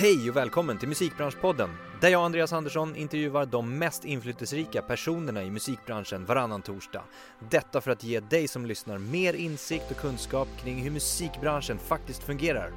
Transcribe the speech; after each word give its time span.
Hej 0.00 0.30
och 0.30 0.36
välkommen 0.36 0.78
till 0.78 0.88
Musikbranschpodden 0.88 1.70
där 2.00 2.08
jag 2.08 2.18
och 2.18 2.26
Andreas 2.26 2.52
Andersson 2.52 2.96
intervjuar 2.96 3.46
de 3.46 3.78
mest 3.78 4.04
inflytelserika 4.04 4.82
personerna 4.82 5.42
i 5.42 5.50
musikbranschen 5.50 6.24
varannan 6.24 6.62
torsdag. 6.62 7.02
Detta 7.50 7.80
för 7.80 7.90
att 7.90 8.04
ge 8.04 8.20
dig 8.20 8.48
som 8.48 8.66
lyssnar 8.66 8.98
mer 8.98 9.34
insikt 9.34 9.90
och 9.90 9.96
kunskap 9.96 10.48
kring 10.60 10.82
hur 10.82 10.90
musikbranschen 10.90 11.78
faktiskt 11.78 12.22
fungerar. 12.22 12.72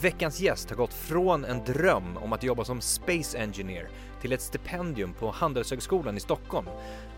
Veckans 0.00 0.40
gäst 0.40 0.70
har 0.70 0.76
gått 0.76 0.94
från 0.94 1.44
en 1.44 1.64
dröm 1.64 2.16
om 2.16 2.32
att 2.32 2.42
jobba 2.42 2.64
som 2.64 2.80
Space 2.80 3.38
Engineer 3.38 3.88
till 4.20 4.32
ett 4.32 4.42
stipendium 4.42 5.14
på 5.14 5.30
Handelshögskolan 5.30 6.16
i 6.16 6.20
Stockholm, 6.20 6.66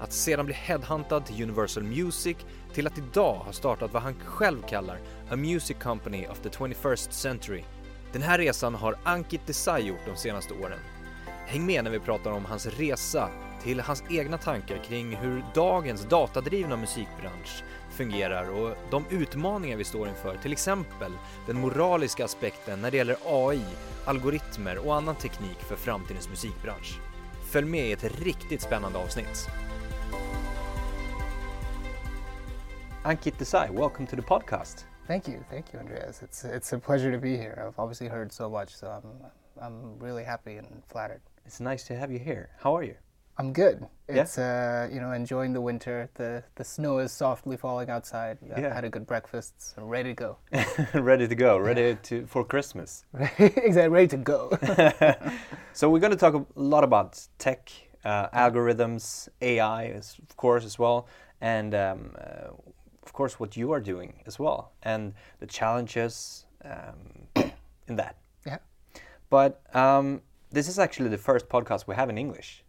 att 0.00 0.12
sedan 0.12 0.46
bli 0.46 0.54
headhuntad 0.54 1.26
till 1.26 1.42
Universal 1.42 1.82
Music 1.82 2.36
till 2.74 2.86
att 2.86 2.98
idag 2.98 3.34
ha 3.34 3.52
startat 3.52 3.92
vad 3.92 4.02
han 4.02 4.20
själv 4.24 4.62
kallar 4.68 4.98
A 5.30 5.36
Music 5.36 5.76
Company 5.82 6.26
of 6.26 6.40
the 6.40 6.48
21st 6.48 7.10
Century. 7.10 7.62
Den 8.12 8.22
här 8.22 8.38
resan 8.38 8.74
har 8.74 8.96
Ankit 9.02 9.46
Desai 9.46 9.82
gjort 9.82 10.06
de 10.06 10.16
senaste 10.16 10.54
åren. 10.54 10.78
Häng 11.46 11.66
med 11.66 11.84
när 11.84 11.90
vi 11.90 11.98
pratar 11.98 12.30
om 12.30 12.44
hans 12.44 12.66
resa 12.66 13.28
till 13.62 13.80
hans 13.80 14.04
egna 14.10 14.38
tankar 14.38 14.84
kring 14.84 15.16
hur 15.16 15.44
dagens 15.54 16.04
datadrivna 16.04 16.76
musikbransch 16.76 17.64
fungerar 17.90 18.50
och 18.50 18.76
de 18.90 19.04
utmaningar 19.10 19.76
vi 19.76 19.84
står 19.84 20.08
inför, 20.08 20.36
till 20.36 20.52
exempel 20.52 21.12
den 21.46 21.56
moraliska 21.56 22.24
aspekten 22.24 22.80
när 22.80 22.90
det 22.90 22.96
gäller 22.96 23.16
AI, 23.24 23.64
algoritmer 24.04 24.78
och 24.78 24.94
annan 24.94 25.14
teknik 25.14 25.58
för 25.58 25.76
framtidens 25.76 26.28
musikbransch. 26.28 26.98
Följ 27.50 27.66
med 27.66 27.86
i 27.86 27.92
ett 27.92 28.20
riktigt 28.20 28.62
spännande 28.62 28.98
avsnitt. 28.98 29.48
Ankit 33.02 33.38
Desai, 33.38 33.68
welcome 33.70 34.06
to 34.06 34.16
the 34.16 34.22
podcast. 34.22 34.86
Thank 35.06 35.28
you, 35.28 35.44
thank 35.50 35.72
you, 35.72 35.78
Andreas. 35.78 36.22
It's 36.22 36.44
it's 36.44 36.72
a 36.72 36.78
pleasure 36.78 37.12
to 37.12 37.18
be 37.18 37.36
here. 37.36 37.62
I've 37.66 37.78
obviously 37.78 38.08
heard 38.08 38.32
so 38.32 38.50
much, 38.50 38.74
so 38.74 38.88
I'm 38.88 39.10
I'm 39.64 39.98
really 39.98 40.24
happy 40.24 40.56
and 40.56 40.82
flattered. 40.88 41.20
It's 41.44 41.60
nice 41.60 41.84
to 41.84 41.96
have 41.96 42.10
you 42.10 42.18
here. 42.18 42.48
How 42.58 42.76
are 42.76 42.82
you? 42.82 42.96
I'm 43.38 43.52
good. 43.52 43.86
Yeah? 44.08 44.22
It's 44.22 44.38
uh, 44.38 44.88
you 44.92 45.00
know 45.00 45.12
enjoying 45.12 45.52
the 45.52 45.60
winter. 45.60 46.08
The 46.14 46.42
the 46.56 46.64
snow 46.64 46.98
is 46.98 47.12
softly 47.12 47.56
falling 47.56 47.88
outside. 47.88 48.38
I 48.56 48.60
Yeah. 48.60 48.74
had 48.74 48.84
a 48.84 48.88
good 48.88 49.06
breakfast, 49.06 49.52
so 49.74 49.84
ready 49.84 50.14
to 50.14 50.14
go. 50.14 50.38
ready 51.00 51.28
to 51.28 51.34
go, 51.36 51.58
ready 51.58 51.96
to 52.02 52.26
for 52.26 52.44
Christmas. 52.44 53.04
exactly, 53.38 53.88
ready 53.88 54.08
to 54.08 54.16
go. 54.16 54.50
so 55.72 55.88
we're 55.90 56.00
going 56.00 56.16
to 56.18 56.18
talk 56.18 56.34
a 56.34 56.44
lot 56.56 56.82
about 56.82 57.28
tech, 57.38 57.70
uh, 58.04 58.28
algorithms, 58.30 59.28
AI, 59.40 59.82
of 59.84 60.36
course, 60.36 60.64
as 60.64 60.78
well, 60.78 61.06
and 61.40 61.74
um, 61.74 62.10
uh, 62.18 62.48
of 63.06 63.12
course 63.12 63.40
what 63.40 63.56
you 63.56 63.72
are 63.72 63.80
doing 63.80 64.12
as 64.26 64.38
well, 64.38 64.72
and 64.82 65.14
the 65.38 65.46
challenges 65.46 66.44
um, 66.64 67.00
in 67.88 67.96
that. 67.96 68.16
yeah. 68.44 68.58
But 69.30 69.62
um, 69.74 70.20
this 70.50 70.68
is 70.68 70.78
actually 70.78 71.10
the 71.10 71.18
first 71.18 71.48
podcast 71.48 71.86
we 71.86 71.94
have 71.94 72.10
in 72.10 72.18
English. 72.18 72.64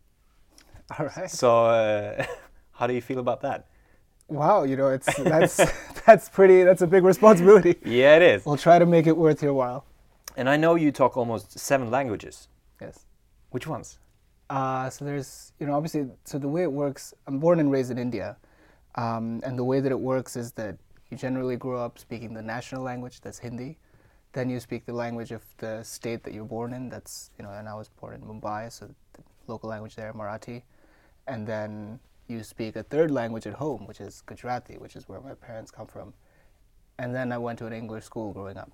All 0.97 1.07
right. 1.07 1.29
So 1.29 1.65
uh, 1.65 2.25
how 2.71 2.87
do 2.87 2.93
you 2.93 3.01
feel 3.01 3.19
about 3.19 3.41
that? 3.41 3.67
Wow, 4.29 4.63
you 4.63 4.75
know 4.75 4.89
it's 4.89 5.11
that's 5.17 5.57
that's 6.05 6.29
pretty. 6.29 6.63
That's 6.63 6.81
a 6.81 6.87
big 6.87 7.03
responsibility. 7.03 7.75
Yeah, 7.83 8.17
it 8.17 8.21
is. 8.21 8.45
We'll 8.45 8.57
try 8.57 8.77
to 8.77 8.85
make 8.85 9.07
it 9.07 9.17
worth 9.17 9.41
your 9.41 9.53
while. 9.53 9.85
And 10.35 10.47
I 10.47 10.55
know 10.57 10.75
you 10.75 10.91
talk 10.91 11.17
almost 11.17 11.57
seven 11.57 11.89
languages. 11.89 12.47
Yes. 12.79 13.05
Which 13.49 13.65
ones? 13.65 13.97
Uh, 14.49 14.89
so 14.89 15.03
there's, 15.03 15.51
you 15.59 15.65
know, 15.65 15.73
obviously, 15.73 16.07
so 16.25 16.37
the 16.37 16.47
way 16.47 16.61
it 16.61 16.71
works, 16.71 17.13
I'm 17.25 17.39
born 17.39 17.59
and 17.59 17.71
raised 17.71 17.89
in 17.89 17.97
India. 17.97 18.37
Um, 18.97 19.41
and 19.45 19.57
the 19.57 19.63
way 19.63 19.79
that 19.79 19.91
it 19.91 19.99
works 19.99 20.35
is 20.35 20.51
that 20.53 20.77
you 21.09 21.17
generally 21.17 21.55
grow 21.55 21.79
up 21.79 21.99
speaking 21.99 22.33
the 22.33 22.41
national 22.41 22.83
language, 22.83 23.21
that's 23.21 23.39
Hindi. 23.39 23.77
Then 24.33 24.49
you 24.49 24.59
speak 24.59 24.85
the 24.85 24.93
language 24.93 25.31
of 25.31 25.43
the 25.57 25.83
state 25.83 26.23
that 26.23 26.33
you're 26.33 26.45
born 26.45 26.73
in, 26.73 26.89
that's, 26.89 27.31
you 27.37 27.43
know, 27.43 27.51
and 27.51 27.69
I 27.69 27.75
was 27.75 27.89
born 27.89 28.15
in 28.15 28.21
Mumbai, 28.21 28.71
so 28.71 28.87
the 29.13 29.23
local 29.47 29.69
language 29.69 29.95
there, 29.95 30.13
Marathi. 30.13 30.63
And 31.27 31.47
then 31.47 31.99
you 32.27 32.43
speak 32.43 32.75
a 32.75 32.83
third 32.83 33.09
language 33.09 33.47
at 33.47 33.53
home, 33.53 33.87
which 33.87 34.01
is 34.01 34.21
Gujarati, 34.25 34.77
which 34.77 34.95
is 34.95 35.07
where 35.07 35.21
my 35.21 35.33
parents 35.33 35.71
come 35.71 35.87
from. 35.87 36.13
And 36.99 37.15
then 37.15 37.31
I 37.31 37.37
went 37.37 37.59
to 37.59 37.67
an 37.67 37.73
English 37.73 38.03
school 38.03 38.33
growing 38.33 38.57
up. 38.57 38.71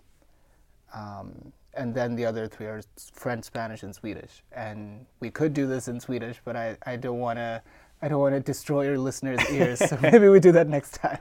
Um, 0.94 1.52
and 1.76 1.94
then 1.94 2.16
the 2.16 2.26
other 2.26 2.48
three 2.48 2.68
are 2.68 2.82
French, 3.14 3.46
Spanish, 3.46 3.84
and 3.84 3.94
Swedish. 3.94 4.44
And 4.52 5.06
we 5.20 5.30
could 5.30 5.54
do 5.54 5.68
this 5.68 5.88
in 5.88 6.00
Swedish, 6.00 6.40
but 6.46 6.56
I, 6.56 6.78
I 6.86 6.96
don't 6.96 7.20
want 7.20 7.38
to 7.38 7.62
I 8.04 8.10
don't 8.10 8.20
want 8.20 8.36
to 8.36 8.42
destroy 8.42 8.82
your 8.84 8.98
listeners' 9.00 9.40
ears. 9.58 9.80
so 9.80 9.98
maybe 10.02 10.28
we 10.28 10.40
do 10.40 10.52
that 10.52 10.68
next 10.68 10.96
time. 10.96 11.20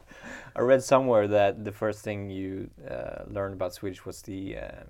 I 0.56 0.60
read 0.62 0.82
somewhere 0.82 1.28
that 1.28 1.64
the 1.64 1.72
first 1.72 2.00
thing 2.02 2.28
you 2.28 2.68
uh, 2.90 3.22
learned 3.28 3.54
about 3.54 3.72
Swedish 3.72 4.04
was 4.04 4.20
the 4.22 4.56
uh, 4.58 4.82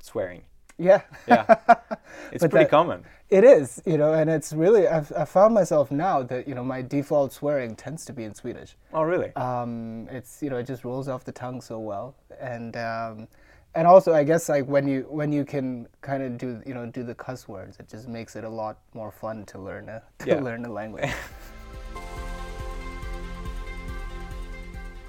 swearing. 0.00 0.42
Yeah. 0.78 1.00
Yeah, 1.26 1.44
it's 2.32 2.42
pretty 2.42 2.64
that- 2.64 2.70
common. 2.70 3.04
It 3.28 3.42
is, 3.42 3.82
you 3.86 3.98
know, 3.98 4.12
and 4.12 4.30
it's 4.30 4.52
really 4.52 4.86
I've 4.86 5.10
I 5.12 5.24
found 5.24 5.52
myself 5.54 5.90
now 5.90 6.22
that 6.24 6.46
you 6.46 6.54
know 6.54 6.62
my 6.62 6.80
default 6.82 7.32
swearing 7.32 7.74
tends 7.74 8.04
to 8.04 8.12
be 8.12 8.22
in 8.22 8.34
Swedish. 8.34 8.76
Oh, 8.92 9.02
really? 9.02 9.34
um, 9.34 10.06
it's 10.12 10.42
you 10.42 10.50
know 10.50 10.58
it 10.58 10.66
just 10.66 10.84
rolls 10.84 11.08
off 11.08 11.24
the 11.24 11.32
tongue 11.32 11.60
so 11.60 11.78
well 11.80 12.14
and 12.40 12.76
um, 12.76 13.26
and 13.76 13.86
also 13.86 14.14
I 14.14 14.24
guess 14.24 14.48
like 14.48 14.66
when 14.66 14.88
you 14.88 15.06
when 15.08 15.30
you 15.32 15.44
can 15.44 15.86
kind 16.00 16.22
of 16.22 16.38
do 16.38 16.62
you 16.66 16.74
know 16.74 16.86
do 16.86 17.02
the 17.04 17.14
cuss 17.14 17.46
words 17.46 17.76
it 17.78 17.88
just 17.88 18.08
makes 18.08 18.34
it 18.34 18.42
a 18.44 18.48
lot 18.48 18.78
more 18.94 19.12
fun 19.12 19.44
to 19.46 19.58
learn 19.58 19.88
a 19.88 20.02
to 20.20 20.26
Yeah. 20.26 20.40
learn 20.40 20.64
a 20.64 20.72
language 20.72 21.10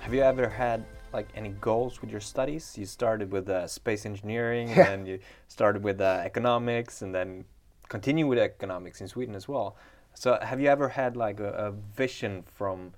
Have 0.02 0.14
you 0.14 0.22
ever 0.22 0.48
had 0.48 0.86
like 1.12 1.28
any 1.36 1.50
goals 1.60 2.00
with 2.02 2.10
your 2.10 2.22
studies? 2.22 2.78
You 2.78 2.86
started 2.86 3.30
with 3.30 3.50
uh, 3.50 3.68
space 3.68 4.06
engineering, 4.06 4.70
Yeah. 4.70 4.76
and 4.76 4.88
then 4.88 5.06
you 5.06 5.20
started 5.50 5.84
with 5.84 6.00
uh, 6.00 6.22
economics, 6.24 7.02
and 7.02 7.14
then 7.14 7.44
continue 7.90 8.26
with 8.26 8.40
economics 8.40 9.02
in 9.02 9.10
Sweden 9.10 9.36
as 9.36 9.50
well. 9.50 9.76
So, 10.14 10.40
have 10.42 10.62
you 10.62 10.70
ever 10.70 10.88
had 10.88 11.18
like 11.18 11.42
a, 11.42 11.52
a 11.52 11.72
vision 11.72 12.44
from 12.56 12.94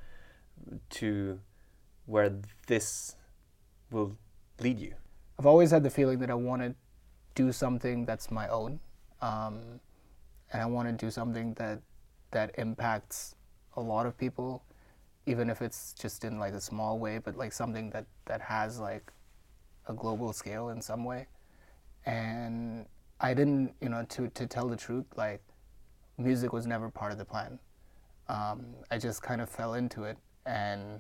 to 1.02 1.40
where 2.06 2.30
this 2.68 3.16
will 3.90 4.16
lead 4.60 4.78
you? 4.80 4.94
I've 5.40 5.46
always 5.46 5.72
had 5.72 5.84
the 5.84 5.90
feeling 5.90 6.20
that 6.20 6.30
I 6.30 6.34
want 6.34 6.62
to 6.62 6.76
do 7.34 7.54
something 7.54 8.06
that's 8.06 8.30
my 8.30 8.50
own 8.50 8.82
um, 9.22 9.80
and 10.52 10.62
I 10.62 10.66
want 10.66 10.90
to 10.90 11.06
do 11.06 11.10
something 11.10 11.54
that 11.54 11.80
that 12.32 12.52
impacts 12.58 13.36
a 13.78 13.82
lot 13.82 14.06
of 14.06 14.18
people 14.18 14.64
even 15.26 15.50
if 15.50 15.62
it's 15.62 15.94
just 15.94 16.26
in 16.26 16.40
like 16.40 16.54
a 16.54 16.60
small 16.60 17.00
way 17.00 17.20
but 17.20 17.38
like 17.38 17.54
something 17.54 17.90
that 17.92 18.06
that 18.26 18.42
has 18.42 18.80
like 18.80 19.14
a 19.88 19.94
global 19.94 20.34
scale 20.34 20.70
in 20.70 20.82
some 20.82 21.06
way. 21.06 21.28
And 22.06 22.86
I 23.22 23.34
didn't 23.34 23.74
you 23.80 23.88
know 23.88 24.04
to 24.10 24.28
to 24.28 24.46
tell 24.46 24.68
the 24.68 24.76
truth 24.76 25.06
like 25.16 25.42
music 26.18 26.52
was 26.52 26.68
never 26.68 26.90
part 26.90 27.14
of 27.14 27.18
the 27.18 27.26
plan. 27.26 27.60
Um, 28.28 28.66
I 28.92 28.98
just 28.98 29.22
kind 29.22 29.40
of 29.40 29.50
fell 29.50 29.76
into 29.76 30.04
it 30.04 30.18
and 30.46 31.00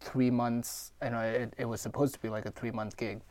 three 0.00 0.30
months 0.30 0.92
you 1.02 1.10
know 1.10 1.20
it, 1.20 1.54
it 1.56 1.64
was 1.64 1.80
supposed 1.80 2.14
to 2.14 2.20
be 2.20 2.28
like 2.28 2.46
a 2.46 2.50
three 2.50 2.72
month 2.72 2.96
gig 2.96 3.22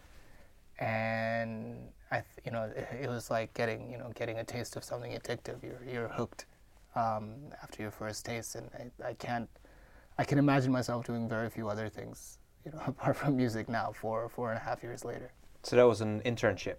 and 0.80 1.78
I, 2.12 2.16
th- 2.18 2.26
you 2.46 2.52
know, 2.52 2.64
it, 2.76 2.88
it 3.04 3.10
was 3.10 3.30
like 3.32 3.54
getting, 3.54 3.92
you 3.92 3.98
know, 3.98 4.12
getting 4.16 4.38
a 4.40 4.44
taste 4.44 4.76
of 4.76 4.84
something 4.84 5.12
addictive. 5.14 5.64
You're, 5.64 5.82
you're 5.92 6.08
hooked 6.08 6.46
um, 6.96 7.36
after 7.62 7.82
your 7.82 7.92
first 7.92 8.26
taste, 8.26 8.56
and 8.56 8.70
I, 9.04 9.10
I 9.10 9.14
can't, 9.14 9.50
I 10.18 10.24
can 10.24 10.38
imagine 10.38 10.72
myself 10.72 11.06
doing 11.06 11.28
very 11.28 11.50
few 11.50 11.70
other 11.70 11.90
things, 11.90 12.38
you 12.66 12.72
know, 12.72 12.82
apart 12.88 13.16
from 13.18 13.36
music 13.38 13.70
now. 13.70 13.92
Four, 13.94 14.30
four 14.30 14.50
and 14.52 14.58
a 14.58 14.64
half 14.64 14.84
years 14.84 15.04
later. 15.06 15.32
So 15.64 15.76
that 15.76 15.88
was 15.88 16.02
an 16.02 16.22
internship. 16.22 16.76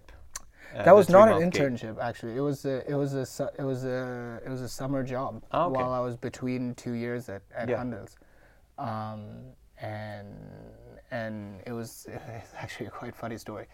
uh, 0.75 0.83
that 0.83 0.95
was 0.95 1.09
not 1.09 1.27
an 1.27 1.51
three-month 1.51 1.53
gig. 1.53 1.61
internship, 1.95 1.99
actually. 2.01 2.35
It 2.37 2.41
was 2.41 2.65
a, 2.65 2.89
it 2.89 2.95
was 2.95 3.13
a, 3.13 3.25
su- 3.25 3.49
it 3.57 3.63
was 3.63 3.83
a, 3.85 4.39
it 4.45 4.49
was 4.49 4.61
a 4.61 4.69
summer 4.69 5.03
job 5.03 5.43
Ah, 5.51 5.65
okay. 5.65 5.73
while 5.75 5.91
I 5.91 5.99
was 5.99 6.15
between 6.15 6.75
two 6.75 6.93
years 6.93 7.27
at, 7.29 7.41
at 7.55 7.67
Yeah. 7.69 7.77
Handels. 7.77 8.15
Um, 8.77 9.21
and 9.81 10.27
and 11.11 11.61
it 11.65 11.71
was 11.71 12.07
it's 12.09 12.53
actually 12.57 12.87
a 12.87 12.91
quite 12.91 13.15
funny 13.15 13.37
story. 13.37 13.67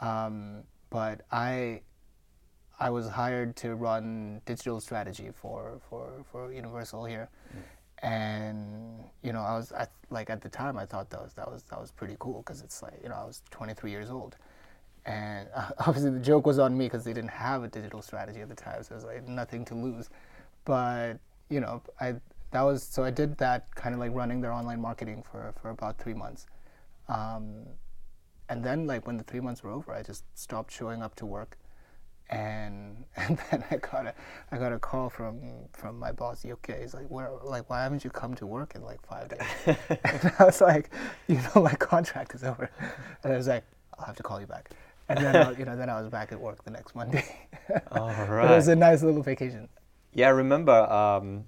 Um, 0.00 0.62
but 0.90 1.22
I 1.32 1.80
I 2.78 2.90
was 2.90 3.08
hired 3.08 3.56
to 3.56 3.74
run 3.74 4.40
digital 4.46 4.80
strategy 4.80 5.30
for 5.34 5.80
for, 5.88 6.24
for 6.30 6.52
Universal 6.52 7.04
here, 7.04 7.28
and 8.02 9.04
you 9.22 9.32
know 9.32 9.40
I 9.40 9.56
was 9.56 9.72
I, 9.72 9.86
like 10.10 10.30
at 10.30 10.40
the 10.40 10.48
time 10.48 10.76
I 10.76 10.86
thought 10.86 11.10
that 11.10 11.22
was 11.22 11.32
that 11.34 11.50
was 11.50 11.62
that 11.64 11.80
was 11.80 11.90
pretty 11.92 12.16
cool 12.18 12.42
because 12.44 12.62
it's 12.62 12.82
like 12.82 12.98
you 13.02 13.08
know 13.08 13.16
I 13.16 13.24
was 13.24 13.42
23 13.50 13.90
years 13.90 14.10
old, 14.10 14.36
and 15.06 15.48
uh, 15.54 15.70
obviously 15.86 16.10
the 16.10 16.18
joke 16.20 16.46
was 16.46 16.58
on 16.58 16.76
me 16.76 16.86
because 16.86 17.04
they 17.04 17.12
didn't 17.12 17.30
have 17.30 17.62
a 17.62 17.68
digital 17.68 18.02
strategy 18.02 18.40
at 18.40 18.48
the 18.48 18.56
time, 18.56 18.82
so 18.82 18.92
it 18.92 18.96
was 18.96 19.04
like 19.04 19.28
nothing 19.28 19.64
to 19.66 19.74
lose, 19.74 20.10
but 20.64 21.14
you 21.48 21.60
know 21.60 21.80
I 22.00 22.16
that 22.50 22.62
was 22.62 22.82
so 22.82 23.04
I 23.04 23.10
did 23.10 23.36
that 23.38 23.72
kind 23.74 23.94
of 23.94 24.00
like 24.00 24.12
running 24.14 24.40
their 24.40 24.52
online 24.52 24.80
marketing 24.80 25.22
for 25.30 25.52
for 25.60 25.70
about 25.70 25.98
three 25.98 26.14
months. 26.14 26.46
Um, 27.08 27.66
and 28.48 28.62
then 28.64 28.86
like 28.86 29.06
when 29.06 29.16
the 29.16 29.24
three 29.24 29.40
months 29.40 29.62
were 29.62 29.70
over, 29.70 29.92
I 29.92 30.02
just 30.02 30.24
stopped 30.34 30.72
showing 30.72 31.02
up 31.02 31.14
to 31.16 31.26
work, 31.26 31.56
and 32.30 33.04
and 33.16 33.38
then 33.50 33.64
I 33.70 33.76
got 33.76 34.06
a 34.06 34.14
I 34.52 34.58
got 34.58 34.72
a 34.72 34.78
call 34.78 35.08
from 35.10 35.40
from 35.72 35.98
my 35.98 36.12
boss 36.12 36.44
UK. 36.44 36.80
He's 36.80 36.94
like, 36.94 37.06
where 37.08 37.30
like 37.42 37.68
why 37.70 37.82
haven't 37.82 38.04
you 38.04 38.10
come 38.10 38.34
to 38.36 38.46
work 38.46 38.74
in 38.74 38.82
like 38.82 39.00
five 39.06 39.28
days? 39.28 39.40
and 39.90 40.32
I 40.38 40.44
was 40.44 40.60
like, 40.60 40.90
you 41.26 41.36
know, 41.54 41.62
my 41.62 41.74
contract 41.92 42.34
is 42.34 42.44
over, 42.44 42.70
and 43.22 43.32
I 43.32 43.36
was 43.36 43.48
like, 43.48 43.64
I'll 43.98 44.06
have 44.06 44.16
to 44.16 44.22
call 44.22 44.40
you 44.40 44.46
back. 44.46 44.70
and 45.08 45.18
then 45.18 45.36
I, 45.36 45.50
you 45.52 45.64
know 45.66 45.76
then 45.76 45.90
I 45.90 46.00
was 46.00 46.08
back 46.10 46.32
at 46.32 46.40
work 46.40 46.64
the 46.64 46.70
next 46.70 46.94
Monday. 46.94 47.24
All 47.92 48.08
But 48.16 48.50
it 48.52 48.56
was 48.56 48.68
a 48.68 48.76
nice 48.76 49.02
little 49.02 49.22
vacation. 49.22 49.68
Yeah, 50.14 50.28
I 50.28 50.30
remember 50.30 50.72
um, 50.72 51.44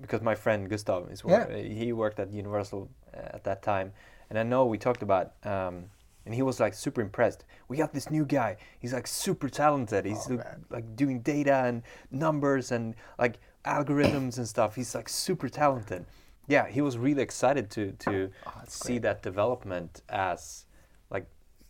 because 0.00 0.22
my 0.22 0.34
friend 0.34 0.68
Gustav 0.68 1.10
is 1.10 1.24
wor- 1.24 1.46
Yeah. 1.50 1.56
he 1.62 1.92
worked 1.92 2.18
at 2.18 2.30
Universal 2.32 2.88
uh, 3.14 3.36
at 3.36 3.44
that 3.44 3.62
time, 3.62 3.92
and 4.30 4.38
I 4.38 4.42
know 4.42 4.66
we 4.66 4.78
talked 4.78 5.02
about. 5.02 5.32
Um, 5.44 5.84
and 6.24 6.34
he 6.34 6.42
was 6.42 6.58
like 6.58 6.74
super 6.74 7.00
impressed. 7.00 7.44
We 7.68 7.76
got 7.76 7.92
this 7.94 8.10
new 8.10 8.24
guy. 8.24 8.56
He's 8.80 8.92
like 8.92 9.06
super 9.06 9.48
talented. 9.48 10.04
He's 10.04 10.28
Oh, 10.28 10.40
like, 10.70 10.96
doing 10.96 11.20
data 11.20 11.62
and 11.64 11.82
numbers 12.10 12.72
and 12.72 12.96
like 13.16 13.38
algorithms 13.64 14.36
and 14.38 14.48
stuff. 14.48 14.74
He's 14.74 14.92
like 14.92 15.08
super 15.08 15.48
talented. 15.48 16.04
Yeah, 16.48 16.66
he 16.68 16.80
was 16.80 16.98
really 16.98 17.22
excited 17.22 17.70
to 17.70 17.92
to 17.92 18.30
Oh, 18.46 18.52
see 18.66 18.94
great. 18.94 19.02
that 19.02 19.22
development 19.22 20.02
as 20.08 20.66
like 21.10 21.26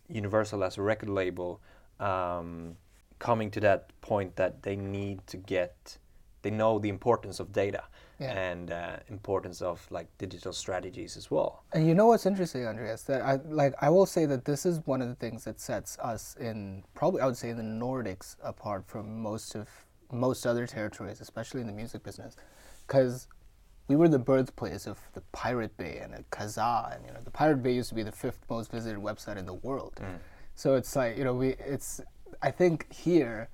Universal 0.08 0.64
as 0.64 0.78
a 0.78 0.82
record 0.82 1.10
label 1.10 1.60
um, 2.00 2.76
coming 3.18 3.50
to 3.50 3.60
that 3.60 3.90
point 4.00 4.36
that 4.36 4.62
they 4.62 4.76
need 4.76 5.26
to 5.26 5.36
get 5.36 5.98
they 6.42 6.50
know 6.50 6.78
the 6.78 6.88
importance 6.88 7.40
of 7.40 7.52
data 7.52 7.82
Yeah. 8.18 8.32
and 8.32 8.70
uh, 8.70 8.96
importance 9.08 9.60
of 9.60 9.86
like 9.90 10.06
digital 10.16 10.52
strategies 10.54 11.18
as 11.18 11.30
well. 11.30 11.64
And 11.74 11.86
you 11.86 11.94
know 11.94 12.06
what's 12.06 12.24
interesting, 12.24 12.66
Andreas? 12.66 13.02
That 13.02 13.20
I 13.20 13.40
like. 13.46 13.74
I 13.82 13.90
will 13.90 14.06
say 14.06 14.24
that 14.26 14.44
this 14.46 14.64
is 14.64 14.80
one 14.86 15.02
of 15.02 15.08
the 15.08 15.14
things 15.14 15.44
that 15.44 15.60
sets 15.60 15.98
us 15.98 16.34
in 16.40 16.82
probably 16.94 17.20
I 17.20 17.26
would 17.26 17.36
say 17.36 17.50
in 17.50 17.58
the 17.58 17.62
Nordics 17.62 18.36
apart 18.42 18.84
from 18.86 19.20
most 19.20 19.54
of 19.54 19.68
most 20.10 20.46
other 20.46 20.66
territories, 20.66 21.20
especially 21.20 21.60
in 21.60 21.66
the 21.66 21.72
music 21.72 22.02
business, 22.02 22.36
because 22.86 23.28
we 23.88 23.96
were 23.96 24.08
the 24.08 24.18
birthplace 24.18 24.86
of 24.86 24.98
the 25.12 25.20
Pirate 25.32 25.76
Bay 25.76 25.98
and 26.02 26.12
Kazaa, 26.30 26.96
and 26.96 27.04
you 27.06 27.12
know 27.12 27.20
the 27.22 27.30
Pirate 27.30 27.62
Bay 27.62 27.72
used 27.72 27.90
to 27.90 27.94
be 27.94 28.02
the 28.02 28.12
fifth 28.12 28.38
most 28.48 28.70
visited 28.70 28.98
website 28.98 29.36
in 29.36 29.46
the 29.46 29.54
world. 29.54 30.00
So 30.54 30.74
it's 30.74 30.96
like 30.96 31.18
you 31.18 31.24
know 31.24 31.34
we 31.34 31.48
it's 31.48 32.00
I 32.42 32.50
think 32.50 32.90
here 32.92 33.48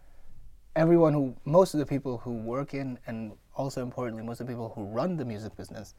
everyone 0.77 1.13
who 1.13 1.35
most 1.45 1.75
of 1.75 1.81
the 1.81 1.87
people 1.87 2.19
who 2.19 2.33
work 2.33 2.75
in 2.75 2.99
and 3.07 3.33
also 3.55 3.83
importantly 3.83 4.23
most 4.25 4.41
of 4.41 4.47
the 4.47 4.53
people 4.53 4.73
who 4.75 4.85
run 4.85 5.17
the 5.17 5.25
music 5.25 5.57
business 5.57 5.95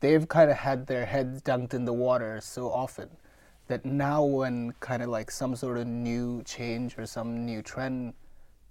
they've 0.00 0.28
kind 0.28 0.50
of 0.50 0.56
had 0.56 0.86
their 0.86 1.06
heads 1.06 1.42
dunked 1.42 1.74
in 1.74 1.84
the 1.84 1.92
water 1.92 2.40
so 2.40 2.70
often 2.70 3.08
that 3.68 3.84
now 3.84 4.22
when 4.24 4.72
kind 4.80 5.02
of 5.02 5.08
like 5.08 5.30
some 5.30 5.56
sort 5.56 5.76
of 5.78 5.86
new 5.86 6.42
change 6.44 6.98
or 6.98 7.06
some 7.06 7.44
new 7.44 7.62
trend 7.62 8.14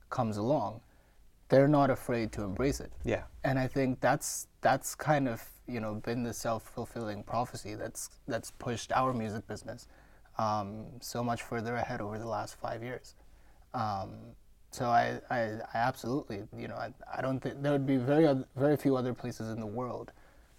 comes 0.10 0.38
along 0.38 0.80
they're 1.50 1.68
not 1.68 1.90
afraid 1.90 2.32
to 2.32 2.44
embrace 2.44 2.80
it 2.80 2.92
Yeah. 3.04 3.24
and 3.44 3.60
I 3.60 3.68
think 3.68 4.00
that's 4.00 4.48
that's 4.62 4.96
kind 4.96 5.28
of 5.28 5.44
you 5.68 5.80
know 5.80 5.96
been 5.96 6.24
the 6.24 6.34
self 6.34 6.64
fulfilling 6.64 7.24
prophecy 7.24 7.76
that's 7.76 8.10
that's 8.28 8.52
pushed 8.52 8.92
our 8.92 9.14
music 9.14 9.48
business 9.48 9.88
um, 10.38 10.86
so 11.00 11.24
much 11.24 11.42
further 11.44 11.76
ahead 11.76 12.02
over 12.02 12.18
the 12.20 12.28
last 12.28 12.56
five 12.56 12.84
years. 12.84 13.16
Um, 13.74 14.36
so 14.76 14.86
I, 14.88 15.20
I, 15.30 15.40
I 15.74 15.78
absolutely 15.90 16.44
you 16.58 16.68
know 16.68 16.76
I, 16.76 16.90
I 17.18 17.22
don't 17.22 17.40
think 17.40 17.62
there 17.64 17.72
would 17.72 17.88
be 17.88 17.98
very 17.98 18.28
very 18.58 18.76
few 18.76 18.98
other 18.98 19.14
places 19.14 19.50
in 19.50 19.60
the 19.62 19.72
world 19.82 20.12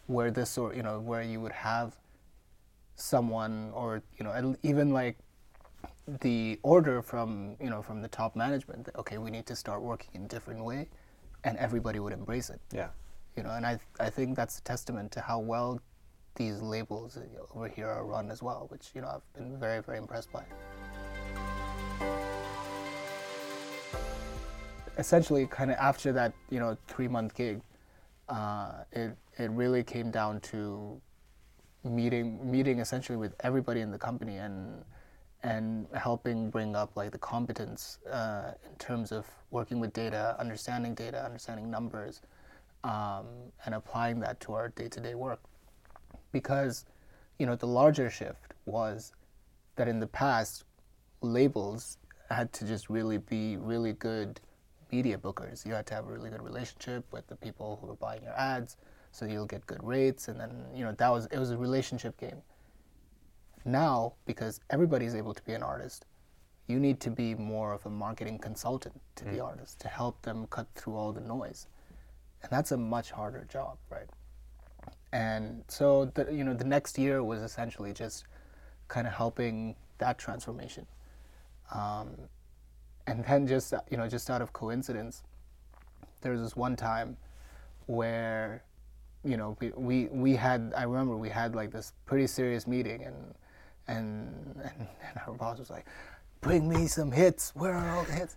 where 0.07 0.31
this 0.31 0.49
sort 0.51 0.75
you 0.75 0.83
know 0.83 0.99
where 1.01 1.23
you 1.23 1.39
would 1.41 1.53
have 1.53 1.97
someone 2.95 3.71
or 3.75 4.03
you 4.19 4.25
know 4.25 4.57
even 4.63 4.91
like 4.91 5.17
the 6.23 6.59
order 6.63 7.03
from 7.03 7.57
you 7.61 7.69
know 7.69 7.83
from 7.83 8.01
the 8.01 8.09
top 8.09 8.35
management 8.37 8.85
that 8.87 8.97
okay 8.97 9.19
we 9.19 9.31
need 9.31 9.45
to 9.45 9.55
start 9.55 9.83
working 9.83 10.11
in 10.15 10.23
a 10.25 10.29
different 10.29 10.65
way 10.65 10.89
and 11.45 11.59
everybody 11.59 11.99
would 11.99 12.13
embrace 12.15 12.49
it 12.49 12.61
Yeah. 12.73 12.89
you 13.37 13.43
know 13.43 13.51
and 13.51 13.67
i 13.67 13.79
i 14.01 14.09
think 14.09 14.35
that's 14.35 14.59
a 14.59 14.63
testament 14.63 15.13
to 15.13 15.21
how 15.21 15.39
well 15.41 15.79
these 16.37 16.63
labels 16.63 17.19
over 17.55 17.69
here 17.69 17.89
are 17.89 18.05
run 18.07 18.31
as 18.31 18.43
well 18.43 18.67
which 18.71 18.87
you 18.95 19.01
know 19.03 19.09
i've 19.09 19.33
been 19.35 19.59
very 19.59 19.83
very 19.83 19.99
impressed 19.99 20.33
by 20.33 20.45
essentially 24.99 25.47
kind 25.47 25.71
of 25.71 25.77
after 25.79 26.13
that 26.13 26.33
you 26.51 26.59
know 26.59 26.77
three 26.89 27.09
month 27.09 27.35
gig 27.35 27.61
uh, 28.29 28.85
it 28.93 29.17
it 29.39 29.51
really 29.51 29.83
came 29.83 30.11
down 30.11 30.41
to 30.41 31.01
meeting 31.85 32.39
meeting 32.51 32.81
essentially 32.81 33.17
with 33.17 33.35
everybody 33.41 33.81
in 33.81 33.91
the 33.91 33.99
company 33.99 34.39
and 34.39 34.85
and 35.43 35.87
helping 35.95 36.51
bring 36.51 36.75
up 36.75 36.97
like 36.97 37.13
the 37.13 37.19
competence 37.19 37.99
uh, 38.11 38.53
in 38.69 38.75
terms 38.79 39.13
of 39.13 39.27
working 39.51 39.79
with 39.79 39.93
data, 39.93 40.35
understanding 40.41 40.93
data, 40.93 41.25
understanding 41.25 41.71
numbers, 41.71 42.23
um, 42.83 43.27
and 43.65 43.75
applying 43.75 44.19
that 44.19 44.41
to 44.41 44.55
our 44.55 44.71
day-to-day 44.71 45.15
work. 45.15 45.41
Because, 46.33 46.85
you 47.39 47.47
know, 47.47 47.55
the 47.55 47.67
larger 47.67 48.11
shift 48.11 48.55
was 48.65 49.13
that 49.77 49.87
in 49.87 50.01
the 50.01 50.07
past, 50.07 50.65
labels 51.21 51.99
had 52.29 52.53
to 52.55 52.67
just 52.67 52.91
really 52.91 53.19
be 53.19 53.57
really 53.57 53.93
good 53.93 54.41
media 54.91 55.19
bookers. 55.19 55.67
You 55.67 55.75
had 55.75 55.87
to 55.87 55.95
have 55.95 56.07
a 56.07 56.13
really 56.13 56.31
good 56.31 56.43
relationship 56.43 57.05
with 57.13 57.27
the 57.27 57.37
people 57.37 57.79
who 57.81 57.89
were 57.89 57.97
buying 57.97 58.23
your 58.23 58.39
ads, 58.39 58.77
so 59.13 59.25
you'll 59.25 59.47
get 59.47 59.67
good 59.67 59.83
rates, 59.83 60.29
and 60.29 60.39
then 60.39 60.53
you 60.75 60.85
know 60.85 60.93
that 60.93 61.09
was 61.09 61.27
it 61.27 61.39
was 61.39 61.51
a 61.51 61.59
relationship 61.59 62.19
game. 62.19 62.43
Now, 63.65 64.15
because 64.27 64.61
everybody's 64.71 65.15
able 65.15 65.35
to 65.35 65.43
be 65.43 65.53
an 65.53 65.63
artist, 65.63 66.07
you 66.69 66.79
need 66.79 67.01
to 67.01 67.11
be 67.11 67.35
more 67.35 67.73
of 67.73 67.85
a 67.87 67.91
marketing 67.91 68.39
consultant 68.39 69.01
to 69.17 69.25
the 69.25 69.41
artist 69.41 69.81
to 69.81 69.89
help 69.89 70.23
them 70.23 70.47
cut 70.49 70.67
through 70.75 70.97
all 70.97 71.13
the 71.13 71.21
noise, 71.21 71.67
and 72.43 72.51
that's 72.51 72.73
a 72.73 72.77
much 72.77 73.11
harder 73.11 73.45
job, 73.49 73.79
right? 73.91 74.09
And 75.13 75.65
so, 75.69 76.07
the, 76.15 76.31
you 76.33 76.45
know, 76.45 76.55
the 76.55 76.65
next 76.65 76.99
year 76.99 77.23
was 77.23 77.41
essentially 77.41 77.93
just 77.93 78.25
kind 78.89 79.07
of 79.07 79.13
helping 79.13 79.75
that 79.99 80.19
transformation, 80.19 80.87
um, 81.73 82.11
and 83.07 83.25
then 83.25 83.47
just 83.47 83.73
you 83.91 83.97
know, 83.97 84.09
just 84.09 84.31
out 84.31 84.43
of 84.43 84.53
coincidence, 84.53 85.23
there 86.23 86.33
was 86.33 86.41
this 86.41 86.57
one 86.57 86.77
time 86.77 87.17
where 87.87 88.63
you 89.25 89.37
know 89.37 89.57
we, 89.61 89.71
we 89.77 90.07
we 90.07 90.37
had 90.37 90.73
I 90.77 90.85
remember 90.85 91.17
we 91.17 91.29
had 91.29 91.55
like 91.55 91.71
this 91.71 91.93
pretty 92.05 92.27
serious 92.27 92.67
meeting 92.67 93.05
and 93.05 93.35
and 93.89 94.61
and, 94.63 94.87
and 95.09 95.21
our 95.27 95.35
boss 95.35 95.59
was 95.59 95.71
like 95.71 95.87
bring 96.41 96.69
me 96.69 96.87
some 96.87 97.13
hits. 97.13 97.53
Where 97.55 97.75
are 97.75 97.97
all 97.97 98.05
the 98.05 98.13
hits? 98.13 98.37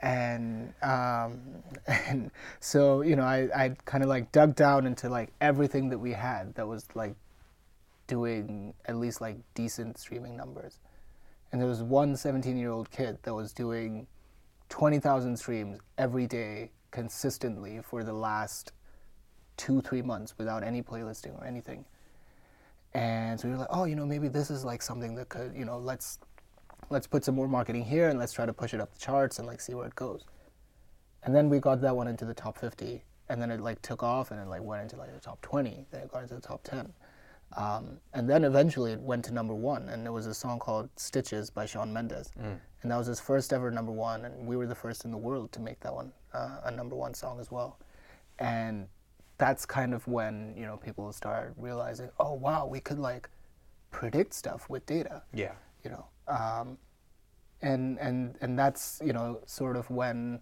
And 0.00 0.72
um 0.82 1.40
and 1.86 2.30
so 2.60 3.02
you 3.02 3.16
know 3.16 3.24
I 3.24 3.48
I 3.54 3.76
kind 3.84 4.02
of 4.02 4.08
like 4.08 4.32
dug 4.32 4.54
down 4.54 4.86
into 4.86 5.08
like 5.08 5.32
everything 5.40 5.88
that 5.90 5.98
we 5.98 6.12
had 6.12 6.54
that 6.54 6.66
was 6.66 6.86
like 6.94 7.14
doing 8.06 8.74
at 8.86 8.96
least 8.96 9.20
like 9.20 9.36
decent 9.54 9.96
streaming 9.96 10.36
numbers 10.36 10.80
and 11.52 11.60
there 11.60 11.68
was 11.68 11.82
one 11.82 12.16
17 12.16 12.56
year 12.56 12.70
old 12.70 12.90
kid 12.90 13.18
that 13.22 13.34
was 13.34 13.52
doing 13.52 14.06
20,000 14.68 15.36
streams 15.36 15.78
every 15.98 16.26
day 16.26 16.70
consistently 16.90 17.80
for 17.82 18.04
the 18.04 18.12
last 18.12 18.72
two, 19.56 19.80
three 19.80 20.02
months 20.02 20.34
without 20.38 20.62
any 20.62 20.82
playlisting 20.82 21.38
or 21.40 21.44
anything. 21.44 21.84
And 22.94 23.38
so 23.38 23.46
we 23.48 23.52
were 23.52 23.60
like, 23.60 23.68
oh, 23.70 23.84
you 23.84 23.94
know, 23.94 24.06
maybe 24.06 24.28
this 24.28 24.50
is 24.50 24.64
like 24.64 24.82
something 24.82 25.14
that 25.16 25.28
could, 25.28 25.54
you 25.54 25.64
know, 25.64 25.78
let's 25.78 26.18
let's 26.88 27.06
put 27.06 27.24
some 27.24 27.34
more 27.34 27.46
marketing 27.46 27.84
here 27.84 28.08
and 28.08 28.18
let's 28.18 28.32
try 28.32 28.46
to 28.46 28.52
push 28.52 28.74
it 28.74 28.80
up 28.80 28.92
the 28.92 28.98
charts 28.98 29.38
and 29.38 29.46
like 29.46 29.60
see 29.60 29.74
where 29.74 29.86
it 29.86 29.94
goes. 29.94 30.24
And 31.22 31.34
then 31.34 31.48
we 31.48 31.60
got 31.60 31.80
that 31.82 31.94
one 31.94 32.08
into 32.08 32.24
the 32.24 32.34
top 32.34 32.58
50, 32.58 33.04
and 33.28 33.40
then 33.40 33.50
it 33.50 33.60
like 33.60 33.80
took 33.82 34.02
off 34.02 34.30
and 34.30 34.40
it 34.40 34.48
like 34.48 34.62
went 34.62 34.82
into 34.82 34.96
like 34.96 35.12
the 35.14 35.20
top 35.20 35.40
20, 35.42 35.86
then 35.90 36.02
it 36.02 36.10
got 36.10 36.22
into 36.22 36.34
the 36.34 36.40
top 36.40 36.62
10. 36.64 36.92
Um, 37.56 37.98
and 38.12 38.28
then 38.30 38.44
eventually 38.44 38.92
it 38.92 39.00
went 39.00 39.24
to 39.26 39.32
number 39.34 39.54
one, 39.54 39.88
and 39.88 40.04
there 40.04 40.12
was 40.12 40.26
a 40.26 40.34
song 40.34 40.58
called 40.58 40.88
Stitches 40.96 41.50
by 41.50 41.66
Shawn 41.66 41.92
Mendes. 41.92 42.30
And 42.82 42.90
that 42.90 42.96
was 42.96 43.06
his 43.08 43.20
first 43.20 43.52
ever 43.52 43.70
number 43.70 43.92
one, 43.92 44.24
and 44.24 44.46
we 44.46 44.56
were 44.56 44.66
the 44.66 44.74
first 44.74 45.04
in 45.04 45.10
the 45.10 45.18
world 45.18 45.50
to 45.52 45.60
make 45.60 45.80
that 45.80 45.92
one 45.94 46.12
uh, 46.32 46.60
a 46.64 46.70
number 46.70 46.94
one 46.96 47.12
song 47.12 47.40
as 47.40 47.50
well. 47.50 47.78
And 48.38 48.86
that's 49.36 49.66
kind 49.66 49.92
of 49.94 50.06
when, 50.06 50.54
you 50.56 50.64
know, 50.64 50.76
people 50.76 51.12
started 51.12 51.54
realizing, 51.56 52.08
oh, 52.18 52.34
wow, 52.34 52.66
we 52.66 52.78
could 52.80 52.98
like 52.98 53.28
predict 53.90 54.32
stuff 54.34 54.70
with 54.70 54.86
data 54.86 55.22
Yeah. 55.34 55.52
you 55.82 55.90
know 55.90 56.06
um, 56.28 56.78
and 57.60 57.98
and 57.98 58.36
and 58.40 58.56
that's 58.56 59.02
you 59.04 59.12
know 59.12 59.40
sort 59.46 59.76
of 59.76 59.90
when 59.90 60.38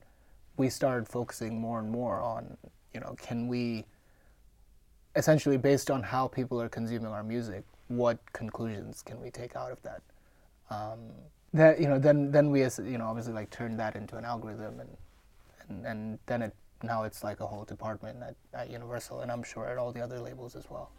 we 0.58 0.68
started 0.68 1.08
focusing 1.08 1.58
more 1.58 1.78
and 1.78 1.90
more 1.90 2.20
on 2.20 2.58
you 2.92 3.00
know 3.00 3.14
can 3.18 3.48
we 3.48 3.86
essentially 5.18 5.58
based 5.58 5.90
on 5.90 6.02
how 6.02 6.28
people 6.28 6.62
are 6.62 6.68
consuming 6.68 7.12
our 7.12 7.24
music 7.24 7.64
what 7.88 8.18
conclusions 8.32 9.02
can 9.02 9.20
we 9.20 9.30
take 9.30 9.56
out 9.56 9.72
of 9.72 9.82
that? 9.82 10.02
Um, 10.70 11.00
that 11.54 11.80
you 11.80 11.88
know 11.88 11.98
then 11.98 12.30
then 12.30 12.50
we 12.50 12.62
as 12.62 12.78
you 12.78 12.98
know 12.98 13.06
obviously 13.06 13.32
like 13.32 13.50
turned 13.50 13.80
that 13.80 13.96
into 13.96 14.16
an 14.16 14.24
algorithm 14.24 14.80
and 14.80 14.90
and, 15.68 15.86
and 15.86 16.18
then 16.26 16.42
it 16.42 16.54
now 16.82 17.04
it's 17.04 17.24
like 17.24 17.40
a 17.40 17.46
whole 17.46 17.64
department 17.64 18.22
at, 18.22 18.36
at 18.52 18.70
universal 18.70 19.20
and 19.20 19.32
i'm 19.32 19.42
sure 19.42 19.66
at 19.66 19.78
all 19.78 19.90
the 19.90 20.00
other 20.00 20.20
labels 20.20 20.54
as 20.54 20.64
well. 20.70 20.90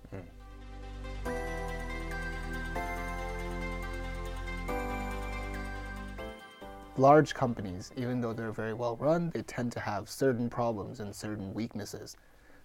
Large 6.98 7.34
companies, 7.34 7.94
even 7.96 8.20
though 8.20 8.34
they're 8.34 8.52
very 8.52 8.74
well 8.74 8.98
run, 8.98 9.30
they 9.30 9.44
tend 9.44 9.72
to 9.72 9.80
have 9.80 10.10
certain 10.10 10.50
problems 10.50 11.00
and 11.00 11.16
certain 11.16 11.54
weaknesses. 11.54 12.18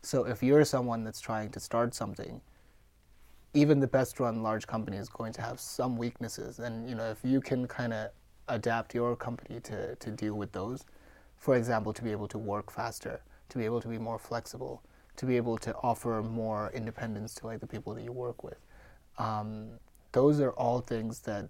So 0.05 0.25
if 0.25 0.43
you're 0.43 0.65
someone 0.65 1.05
that's 1.05 1.21
trying 1.21 1.51
to 1.51 1.61
start 1.61 1.95
something, 1.95 2.41
even 3.55 3.81
the 3.81 3.87
best 3.87 4.21
run 4.21 4.43
large 4.43 4.67
company 4.67 4.97
is 4.97 5.09
going 5.09 5.33
to 5.35 5.43
have 5.43 5.59
some 5.61 5.97
weaknesses. 5.97 6.59
And 6.59 6.89
you 6.89 6.95
know, 6.95 7.11
if 7.11 7.19
you 7.23 7.41
can 7.41 7.67
kind 7.67 7.93
of 7.93 8.11
adapt 8.49 8.95
your 8.95 9.17
company 9.17 9.61
to, 9.61 9.95
to 9.97 10.11
deal 10.11 10.35
with 10.35 10.53
those. 10.53 10.85
For 11.37 11.57
example, 11.57 11.93
to 11.93 12.03
be 12.03 12.11
able 12.11 12.29
to 12.29 12.39
work 12.39 12.71
faster, 12.71 13.21
to 13.49 13.59
be 13.59 13.65
able 13.65 13.81
to 13.81 13.89
be 13.89 13.99
more 13.99 14.19
flexible, 14.19 14.83
to 15.17 15.27
be 15.27 15.37
able 15.37 15.59
to 15.59 15.75
offer 15.77 16.23
more 16.23 16.71
independence 16.75 17.35
to 17.37 17.47
like 17.47 17.61
the 17.61 17.67
people 17.67 17.95
that 17.95 18.03
you 18.03 18.13
work 18.13 18.43
with. 18.43 18.59
Um, 19.19 19.69
those 20.13 20.41
are 20.41 20.51
all 20.53 20.81
things 20.81 21.21
that 21.21 21.49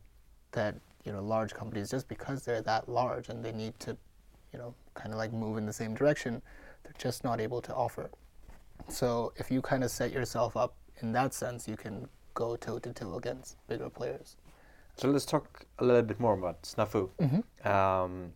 that 0.52 0.76
you 1.04 1.12
know 1.12 1.22
large 1.22 1.52
companies 1.54 1.90
just 1.90 2.08
because 2.08 2.44
they're 2.44 2.62
that 2.62 2.88
large 2.88 3.28
and 3.28 3.44
they 3.44 3.52
need 3.52 3.78
to 3.80 3.96
you 4.52 4.58
know 4.58 4.74
kind 4.94 5.12
of 5.12 5.18
like 5.18 5.32
move 5.32 5.58
in 5.58 5.66
the 5.66 5.72
same 5.72 5.94
direction 5.94 6.40
they're 6.84 6.94
just 6.96 7.24
not 7.24 7.40
able 7.40 7.60
to 7.60 7.74
offer 7.74 8.08
so 8.88 9.32
if 9.36 9.50
you 9.50 9.60
kind 9.62 9.84
of 9.84 9.90
set 9.90 10.12
yourself 10.12 10.56
up 10.56 10.74
in 11.00 11.12
that 11.12 11.34
sense 11.34 11.66
you 11.68 11.76
can 11.76 12.08
go 12.34 12.56
toe 12.56 12.78
to 12.78 12.92
toe 12.92 13.16
against 13.16 13.56
bigger 13.68 13.88
players. 13.88 14.36
So 14.96 15.08
let's 15.08 15.24
talk 15.24 15.66
a 15.78 15.84
little 15.84 16.02
bit 16.02 16.20
more 16.20 16.34
about 16.34 16.62
snafu. 16.62 17.10
Mm-hmm. 17.20 17.68
um, 17.68 18.32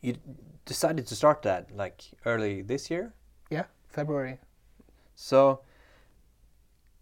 you 0.00 0.16
decided 0.64 1.06
to 1.08 1.16
start 1.16 1.42
that 1.42 1.74
like 1.74 2.02
early 2.24 2.62
this 2.62 2.90
year? 2.90 3.14
Yeah 3.50 3.64
february. 3.96 4.38
So 5.14 5.60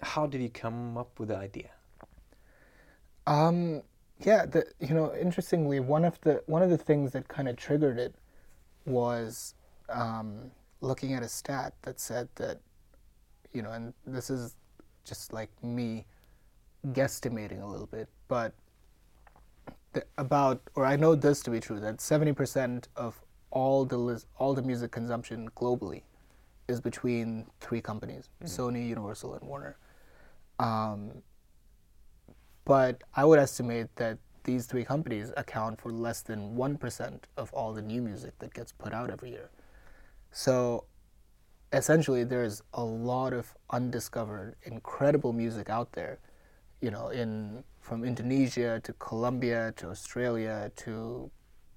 how 0.01 0.27
did 0.27 0.41
you 0.41 0.49
come 0.49 0.97
up 0.97 1.19
with 1.19 1.29
the 1.29 1.37
idea? 1.37 1.71
Um, 3.27 3.83
yeah, 4.21 4.47
the, 4.47 4.65
you 4.79 4.95
know, 4.95 5.13
interestingly, 5.15 5.81
one 5.81 6.05
of 6.05 6.21
the 6.21 6.43
one 6.47 6.63
of 6.63 6.71
the 6.71 6.79
things 6.79 7.13
that 7.13 7.27
kind 7.27 7.49
of 7.49 7.57
triggered 7.57 7.99
it 7.99 8.15
was 8.87 9.55
um, 9.89 10.53
looking 10.85 11.15
at 11.15 11.23
a 11.23 11.29
stat 11.29 11.75
that 11.83 11.99
said 11.99 12.29
that, 12.37 12.61
you 13.53 13.63
know, 13.63 13.73
and 13.73 13.95
this 14.07 14.31
is 14.31 14.55
just 15.05 15.33
like 15.33 15.51
me 15.63 16.07
guesstimating 16.89 17.63
a 17.63 17.67
little 17.67 17.87
bit, 17.87 18.09
but 18.29 18.53
the, 19.93 20.05
about, 20.19 20.61
or 20.75 20.85
I 20.85 20.97
know 20.97 21.15
this 21.15 21.41
to 21.45 21.51
be 21.51 21.61
true, 21.61 21.81
that 21.81 22.01
seventy 22.01 22.33
percent 22.33 22.89
of 22.97 23.21
all 23.51 23.85
the 23.85 24.23
all 24.37 24.55
the 24.55 24.63
music 24.63 24.91
consumption 24.91 25.49
globally 25.57 26.03
is 26.69 26.81
between 26.81 27.47
three 27.61 27.81
companies: 27.81 28.29
mm-hmm. 28.43 28.47
Sony, 28.47 28.89
Universal, 28.89 29.35
and 29.35 29.49
Warner. 29.49 29.77
Um, 30.59 31.23
but 32.65 33.03
I 33.15 33.25
would 33.25 33.39
estimate 33.39 33.95
that 33.97 34.19
these 34.45 34.67
three 34.67 34.85
companies 34.85 35.33
account 35.37 35.81
for 35.81 35.91
less 35.91 36.21
than 36.21 36.55
1% 36.55 37.19
of 37.37 37.53
all 37.53 37.73
the 37.73 37.83
new 37.83 38.03
music 38.03 38.39
that 38.39 38.53
gets 38.55 38.73
put 38.73 38.93
out 38.93 39.11
every 39.11 39.31
year. 39.31 39.51
So 40.37 40.87
essentially, 41.73 42.25
there's 42.25 42.61
a 42.75 42.83
lot 42.83 43.33
of 43.33 43.55
undiscovered, 43.71 44.57
incredible 44.65 45.33
music 45.33 45.71
out 45.71 45.93
there, 45.93 46.19
you 46.81 46.91
know, 46.91 47.09
in 47.11 47.63
from 47.81 48.05
Indonesia 48.05 48.81
to 48.83 48.93
Colombia 48.95 49.73
to 49.77 49.91
Australia 49.91 50.73
to 50.77 51.31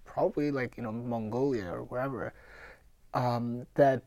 probably 0.05 0.49
like, 0.49 0.75
you 0.75 0.81
know, 0.81 0.91
Mongolia 0.91 1.69
or 1.69 1.83
wherever, 1.83 2.33
um, 3.13 3.67
that 3.75 4.01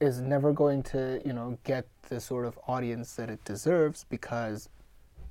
is 0.00 0.20
never 0.20 0.52
going 0.52 0.82
to, 0.82 1.22
you 1.24 1.32
know, 1.32 1.56
get 1.62 1.86
the 2.08 2.18
sort 2.18 2.44
of 2.44 2.58
audience 2.66 3.14
that 3.14 3.30
it 3.30 3.44
deserves 3.44 4.04
because 4.08 4.68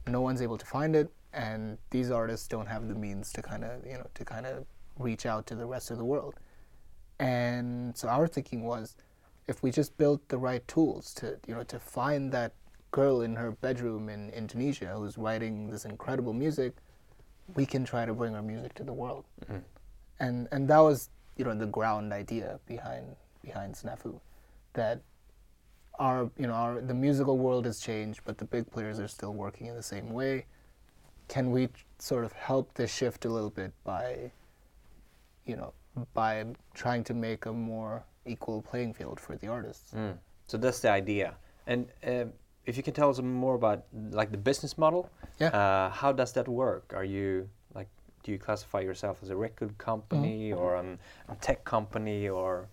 no 0.08 0.22
one's 0.22 0.42
able 0.42 0.58
to 0.58 0.66
find 0.66 0.96
it, 0.96 1.12
and 1.34 1.78
these 1.90 2.10
artists 2.10 2.48
don't 2.48 2.68
have 2.68 2.88
the 2.88 2.96
means 2.96 3.34
to 3.34 3.42
kind 3.42 3.66
of 3.66 3.86
you 3.86 3.98
know 3.98 4.08
to 4.14 4.24
kind 4.24 4.46
of 4.46 4.66
reach 4.98 5.26
out 5.26 5.46
to 5.48 5.56
the 5.56 5.66
rest 5.66 5.92
of 5.92 5.98
the 5.98 6.06
world. 6.06 6.36
And 7.20 7.98
so 7.98 8.08
our 8.08 8.28
thinking 8.28 8.64
was, 8.64 8.96
if 9.48 9.64
we 9.64 9.72
just 9.72 9.98
built 9.98 10.28
the 10.30 10.38
right 10.38 10.68
tools 10.68 11.14
to 11.16 11.38
you 11.48 11.54
know 11.56 11.64
to 11.64 11.80
find 11.80 12.32
that 12.32 12.54
girl 12.92 13.22
in 13.22 13.36
her 13.36 13.52
bedroom 13.52 14.10
in 14.10 14.30
Indonesia 14.32 14.94
who's 14.96 15.18
writing 15.18 15.70
this 15.70 15.86
incredible 15.86 16.34
music, 16.34 16.74
we 17.54 17.66
can 17.66 17.84
try 17.84 18.06
to 18.06 18.14
bring 18.14 18.34
her 18.34 18.42
music 18.42 18.74
to 18.76 18.84
the 18.84 18.94
world. 18.94 19.26
Mm-hmm. 19.44 19.60
And 20.20 20.48
and 20.52 20.68
that 20.68 20.80
was 20.80 21.10
you 21.38 21.46
know 21.46 21.56
the 21.56 21.68
ground 21.68 22.14
idea 22.14 22.60
behind 22.66 23.16
behind 23.44 23.76
Snafu, 23.76 24.20
that 24.74 25.02
our 26.00 26.30
you 26.38 26.48
know 26.48 26.54
our 26.54 26.82
the 26.82 26.94
musical 26.94 27.38
world 27.38 27.66
has 27.66 27.80
changed, 27.80 28.22
but 28.26 28.38
the 28.38 28.46
big 28.46 28.70
players 28.72 29.00
are 29.00 29.08
still 29.08 29.34
working 29.34 29.68
in 29.68 29.76
the 29.76 29.84
same 29.84 30.10
way. 30.10 30.46
Can 31.28 31.52
we 31.52 31.70
sort 32.00 32.24
of 32.24 32.34
help 32.34 32.74
this 32.76 32.94
shift 32.94 33.26
a 33.26 33.30
little 33.30 33.50
bit 33.50 33.74
by, 33.84 34.32
you 35.46 35.56
know, 35.56 35.74
by 36.14 36.46
trying 36.74 37.04
to 37.06 37.14
make 37.14 37.46
a 37.46 37.54
more 37.54 38.04
equal 38.26 38.62
playing 38.62 38.94
field 38.94 39.20
for 39.20 39.36
the 39.36 39.48
artists? 39.48 39.94
Mm. 39.94 40.18
So 40.48 40.58
that's 40.58 40.80
the 40.80 40.90
idea. 40.90 41.36
And 41.68 41.88
uh, 42.06 42.26
if 42.66 42.78
you 42.78 42.84
can 42.84 42.94
tell 42.94 43.10
us 43.10 43.20
more 43.22 43.56
about 43.56 43.86
like 44.12 44.32
the 44.32 44.38
business 44.38 44.78
model, 44.78 45.10
yeah. 45.40 45.50
Uh, 45.50 45.90
how 45.90 46.12
does 46.12 46.32
that 46.34 46.48
work? 46.48 46.94
Are 46.96 47.04
you 47.04 47.50
like, 47.74 47.90
do 48.24 48.32
you 48.32 48.40
classify 48.40 48.80
yourself 48.80 49.20
as 49.22 49.30
a 49.30 49.36
record 49.36 49.78
company 49.78 50.52
mm-hmm. 50.52 50.60
or 50.60 50.76
a 50.76 51.36
tech 51.42 51.64
company 51.66 52.30
or? 52.30 52.70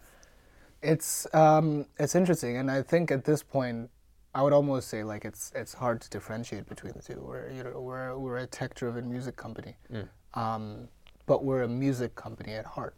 It's 0.83 1.33
um, 1.33 1.87
it's 1.99 2.15
interesting, 2.17 2.57
and 2.57 2.69
I 2.71 2.83
think 2.83 3.13
at 3.13 3.25
this 3.25 3.43
point, 3.43 3.89
I 4.35 4.43
would 4.43 4.53
almost 4.53 4.89
say 4.89 5.05
like 5.05 5.25
it's 5.25 5.53
it's 5.55 5.75
hard 5.75 6.01
to 6.01 6.11
differentiate 6.11 6.69
between 6.69 6.93
the 6.95 7.03
two. 7.03 7.23
We're 7.25 7.51
you 7.53 7.63
know 7.63 7.81
we're 7.81 8.19
we're 8.19 8.39
a 8.39 8.47
tech-driven 8.47 9.09
music 9.09 9.37
company, 9.37 9.77
mm. 9.93 10.09
um, 10.35 10.89
but 11.27 11.45
we're 11.45 11.63
a 11.63 11.69
music 11.69 12.17
company 12.17 12.55
at 12.55 12.67
heart. 12.67 12.97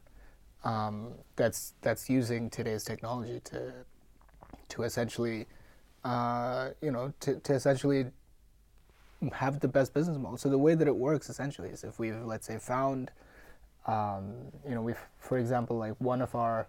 Um, 0.64 1.12
that's 1.36 1.74
that's 1.82 2.08
using 2.08 2.50
today's 2.50 2.84
technology 2.84 3.40
to 3.44 3.72
to 4.70 4.82
essentially, 4.82 5.46
uh, 6.04 6.70
you 6.80 6.90
know, 6.90 7.12
to, 7.20 7.38
to 7.40 7.54
essentially 7.54 8.06
have 9.32 9.60
the 9.60 9.68
best 9.68 9.94
business 9.94 10.18
model. 10.18 10.36
So 10.38 10.48
the 10.48 10.58
way 10.58 10.74
that 10.74 10.88
it 10.88 10.96
works 10.96 11.28
essentially 11.28 11.68
is 11.68 11.84
if 11.84 11.98
we've 11.98 12.20
let's 12.24 12.46
say 12.46 12.58
found, 12.58 13.10
um, 13.86 14.34
you 14.66 14.74
know, 14.74 14.82
we've 14.82 14.98
for 15.18 15.38
example 15.38 15.76
like 15.76 15.94
one 15.98 16.22
of 16.22 16.34
our 16.34 16.66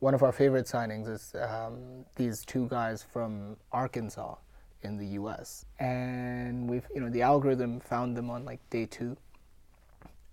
one 0.00 0.14
of 0.14 0.22
our 0.22 0.32
favorite 0.32 0.66
signings 0.66 1.08
is 1.08 1.34
um, 1.34 2.04
these 2.14 2.44
two 2.44 2.68
guys 2.68 3.02
from 3.02 3.56
Arkansas 3.72 4.36
in 4.82 4.96
the 4.96 5.06
U.S. 5.06 5.64
And 5.80 6.68
we've, 6.68 6.86
you 6.94 7.00
know, 7.00 7.10
the 7.10 7.22
algorithm 7.22 7.80
found 7.80 8.16
them 8.16 8.30
on 8.30 8.44
like 8.44 8.60
day 8.70 8.86
two, 8.86 9.16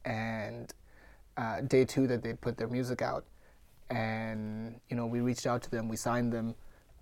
and 0.03 0.71
uh, 1.37 1.61
day 1.61 1.85
two 1.85 2.07
that 2.07 2.23
they'd 2.23 2.39
put 2.39 2.57
their 2.57 2.67
music 2.67 3.01
out, 3.01 3.25
and 3.89 4.79
you 4.89 4.95
know, 4.95 5.05
we 5.05 5.21
reached 5.21 5.47
out 5.47 5.61
to 5.63 5.71
them, 5.71 5.87
we 5.87 5.95
signed 5.95 6.31
them, 6.31 6.55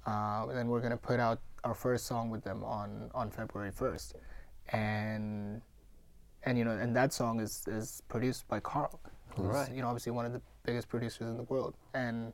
uh, 0.05 0.47
and 0.51 0.69
we're 0.69 0.81
gonna 0.81 0.97
put 0.97 1.19
out 1.19 1.39
our 1.63 1.73
first 1.73 2.05
song 2.05 2.29
with 2.29 2.43
them 2.43 2.63
on 2.63 3.09
on 3.13 3.29
February 3.29 3.71
first, 3.71 4.15
and 4.69 5.61
and 6.43 6.57
you 6.57 6.65
know, 6.65 6.71
and 6.71 6.95
that 6.95 7.13
song 7.13 7.39
is 7.39 7.63
is 7.67 8.01
produced 8.07 8.47
by 8.47 8.59
Carl, 8.59 8.99
who's 9.35 9.45
right. 9.47 9.71
you 9.71 9.81
know 9.81 9.87
obviously 9.87 10.11
one 10.11 10.25
of 10.25 10.33
the 10.33 10.41
biggest 10.65 10.89
producers 10.89 11.27
in 11.27 11.37
the 11.37 11.43
world, 11.43 11.75
and 11.93 12.33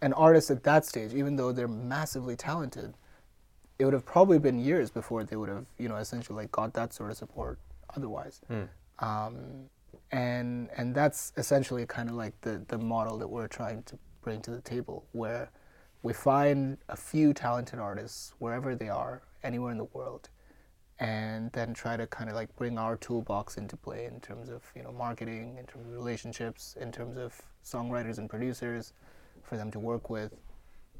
an 0.00 0.12
artist 0.12 0.50
at 0.50 0.62
that 0.64 0.84
stage, 0.84 1.14
even 1.14 1.36
though 1.36 1.52
they're 1.52 1.68
massively 1.68 2.36
talented, 2.36 2.94
it 3.78 3.84
would 3.84 3.94
have 3.94 4.06
probably 4.06 4.38
been 4.38 4.58
years 4.58 4.90
before 4.90 5.24
they 5.24 5.36
would 5.36 5.48
have, 5.48 5.66
you 5.78 5.88
know, 5.88 5.96
essentially 5.96 6.36
like 6.36 6.52
got 6.52 6.72
that 6.74 6.92
sort 6.92 7.10
of 7.10 7.16
support 7.16 7.58
otherwise. 7.96 8.40
Mm. 8.50 8.68
Um, 9.00 9.36
and 10.10 10.68
and 10.76 10.94
that's 10.94 11.32
essentially 11.36 11.84
kind 11.86 12.08
of 12.08 12.14
like 12.14 12.40
the 12.40 12.64
the 12.68 12.78
model 12.78 13.18
that 13.18 13.28
we're 13.28 13.48
trying 13.48 13.82
to 13.84 13.98
bring 14.22 14.40
to 14.42 14.50
the 14.50 14.60
table, 14.60 15.06
where 15.12 15.50
we 16.02 16.12
find 16.12 16.78
a 16.88 16.96
few 16.96 17.32
talented 17.32 17.78
artists 17.78 18.34
wherever 18.38 18.74
they 18.74 18.88
are, 18.88 19.22
anywhere 19.42 19.72
in 19.72 19.78
the 19.78 19.84
world, 19.84 20.28
and 20.98 21.52
then 21.52 21.74
try 21.74 21.96
to 21.96 22.06
kind 22.06 22.30
of 22.30 22.36
like 22.36 22.54
bring 22.56 22.78
our 22.78 22.96
toolbox 22.96 23.56
into 23.56 23.76
play 23.76 24.06
in 24.06 24.20
terms 24.20 24.48
of 24.48 24.62
you 24.74 24.82
know 24.82 24.92
marketing, 24.92 25.56
in 25.58 25.66
terms 25.66 25.86
of 25.86 25.92
relationships, 25.92 26.76
in 26.80 26.90
terms 26.90 27.16
of 27.16 27.40
songwriters 27.64 28.18
and 28.18 28.30
producers 28.30 28.92
for 29.42 29.56
them 29.56 29.70
to 29.70 29.78
work 29.78 30.10
with 30.10 30.34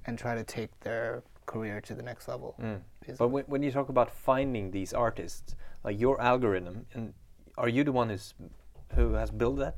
and 0.07 0.19
try 0.19 0.35
to 0.35 0.45
take 0.45 0.71
their 0.81 1.23
career 1.47 1.81
to 1.81 1.95
the 1.95 2.03
next 2.03 2.29
level. 2.29 2.55
Mm. 2.61 2.81
But 3.17 3.29
when, 3.29 3.45
when 3.45 3.63
you 3.63 3.71
talk 3.71 3.89
about 3.89 4.11
finding 4.11 4.71
these 4.71 4.93
artists, 4.93 5.55
like 5.85 5.99
your 5.99 6.21
algorithm, 6.21 6.87
and 6.95 7.15
are 7.57 7.69
you 7.69 7.85
the 7.85 7.93
one 7.93 8.11
who's 8.11 8.35
who 8.95 9.13
has 9.15 9.31
built 9.31 9.59
that? 9.59 9.77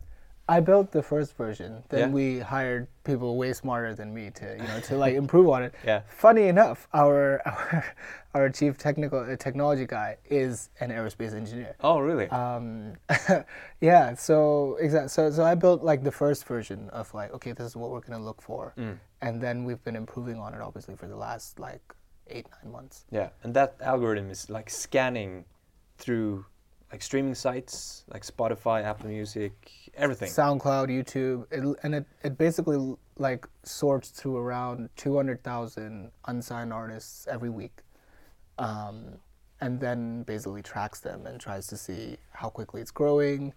I 0.50 0.58
built 0.58 0.90
the 0.90 1.02
first 1.02 1.36
version. 1.36 1.84
Then 1.90 2.00
yeah. 2.00 2.08
we 2.08 2.40
hired 2.40 2.88
people 3.04 3.36
way 3.36 3.52
smarter 3.52 3.94
than 3.94 4.12
me 4.12 4.30
to 4.30 4.56
you 4.60 4.66
know 4.66 4.80
to 4.80 4.96
like 4.96 5.14
improve 5.24 5.48
on 5.48 5.62
it. 5.62 5.72
Yeah. 5.86 6.00
Funny 6.08 6.48
enough, 6.48 6.88
our 6.92 7.40
our, 7.46 7.94
our 8.34 8.50
chief 8.50 8.76
technical 8.76 9.20
uh, 9.20 9.36
technology 9.36 9.86
guy 9.86 10.16
is 10.28 10.70
an 10.80 10.90
aerospace 10.90 11.34
engineer. 11.34 11.76
Oh, 11.82 12.00
really? 12.00 12.26
Um, 12.30 12.94
yeah. 13.80 14.14
So 14.14 14.76
exactly. 14.80 15.08
So 15.08 15.30
so 15.30 15.44
I 15.44 15.54
built 15.54 15.84
like 15.84 16.02
the 16.02 16.10
first 16.10 16.44
version 16.44 16.90
of 16.90 17.14
like 17.14 17.32
okay, 17.34 17.52
this 17.52 17.66
is 17.68 17.76
what 17.76 17.90
we're 17.90 18.00
gonna 18.00 18.24
look 18.24 18.42
for, 18.42 18.74
mm. 18.76 18.98
and 19.22 19.40
then 19.40 19.64
we've 19.64 19.84
been 19.84 19.96
improving 19.96 20.40
on 20.40 20.52
it 20.52 20.60
obviously 20.60 20.96
for 20.96 21.06
the 21.06 21.16
last 21.16 21.60
like 21.60 21.94
eight 22.26 22.48
nine 22.60 22.72
months. 22.72 23.04
Yeah, 23.12 23.28
and 23.44 23.54
that 23.54 23.76
algorithm 23.80 24.28
is 24.30 24.50
like 24.50 24.68
scanning 24.68 25.44
through 25.96 26.44
like 26.90 27.02
streaming 27.02 27.34
sites 27.34 28.04
like 28.12 28.24
Spotify, 28.24 28.82
Apple 28.84 29.08
Music, 29.08 29.52
everything. 29.94 30.28
SoundCloud, 30.28 30.88
YouTube, 30.88 31.46
it, 31.50 31.78
and 31.82 31.94
it, 31.94 32.06
it 32.24 32.36
basically 32.36 32.96
like 33.18 33.46
sorts 33.62 34.08
through 34.08 34.36
around 34.36 34.88
200,000 34.96 36.10
unsigned 36.26 36.72
artists 36.72 37.26
every 37.30 37.50
week. 37.50 37.78
Um, 38.58 39.18
and 39.60 39.78
then 39.78 40.22
basically 40.24 40.62
tracks 40.62 41.00
them 41.00 41.26
and 41.26 41.38
tries 41.38 41.66
to 41.68 41.76
see 41.76 42.16
how 42.32 42.48
quickly 42.48 42.80
it's 42.80 42.90
growing, 42.90 43.52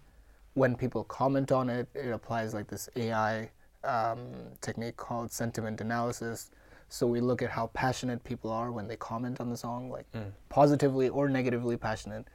when 0.54 0.76
people 0.76 1.04
comment 1.04 1.50
on 1.50 1.68
it, 1.68 1.88
it 1.94 2.10
applies 2.10 2.54
like 2.54 2.68
this 2.68 2.88
AI 2.96 3.50
um, 3.82 4.32
technique 4.60 4.96
called 4.96 5.30
sentiment 5.32 5.80
analysis. 5.80 6.50
So 6.88 7.06
we 7.06 7.20
look 7.20 7.42
at 7.42 7.50
how 7.50 7.68
passionate 7.68 8.22
people 8.22 8.50
are 8.50 8.70
when 8.70 8.86
they 8.86 8.96
comment 8.96 9.40
on 9.40 9.50
the 9.50 9.56
song, 9.56 9.90
like 9.90 10.06
positively 10.48 11.08
or 11.08 11.28
negatively 11.28 11.76
passionate. 11.76 12.26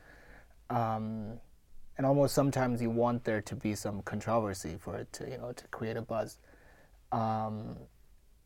Um, 0.70 1.40
and 1.98 2.06
almost 2.06 2.34
sometimes 2.34 2.82
you 2.82 2.90
want 2.90 3.26
there 3.26 3.42
to 3.42 3.56
be 3.56 3.76
some 3.76 4.02
controversy 4.04 4.78
for 4.80 4.96
it 4.96 5.12
to, 5.14 5.30
you 5.30 5.38
know, 5.38 5.52
to 5.52 5.68
create 5.68 5.98
a 5.98 6.02
buzz. 6.02 6.38
Um, 7.12 7.76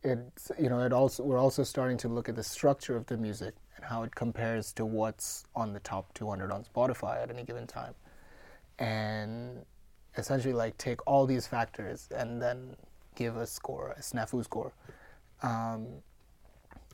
it's, 0.01 0.51
you 0.59 0.69
know, 0.69 0.79
it 0.79 0.91
also 0.91 1.23
we're 1.23 1.39
also 1.39 1.63
starting 1.63 1.97
to 1.97 2.07
look 2.07 2.27
at 2.27 2.35
the 2.35 2.43
structure 2.43 2.95
of 2.95 3.05
the 3.05 3.15
music 3.15 3.53
and 3.75 3.85
how 3.85 4.03
it 4.03 4.15
compares 4.15 4.73
to 4.73 4.85
what's 4.85 5.45
on 5.55 5.71
the 5.71 5.79
top 5.81 6.13
200 6.13 6.51
on 6.51 6.63
Spotify 6.63 7.21
at 7.21 7.29
any 7.29 7.43
given 7.43 7.67
time, 7.67 7.93
and 8.79 9.65
essentially 10.17 10.53
like 10.53 10.77
take 10.77 10.99
all 11.07 11.25
these 11.25 11.47
factors 11.47 12.09
and 12.15 12.41
then 12.41 12.75
give 13.15 13.37
a 13.37 13.45
score, 13.45 13.93
a 13.97 14.01
snafu 14.01 14.43
score, 14.43 14.73
um, 15.41 15.87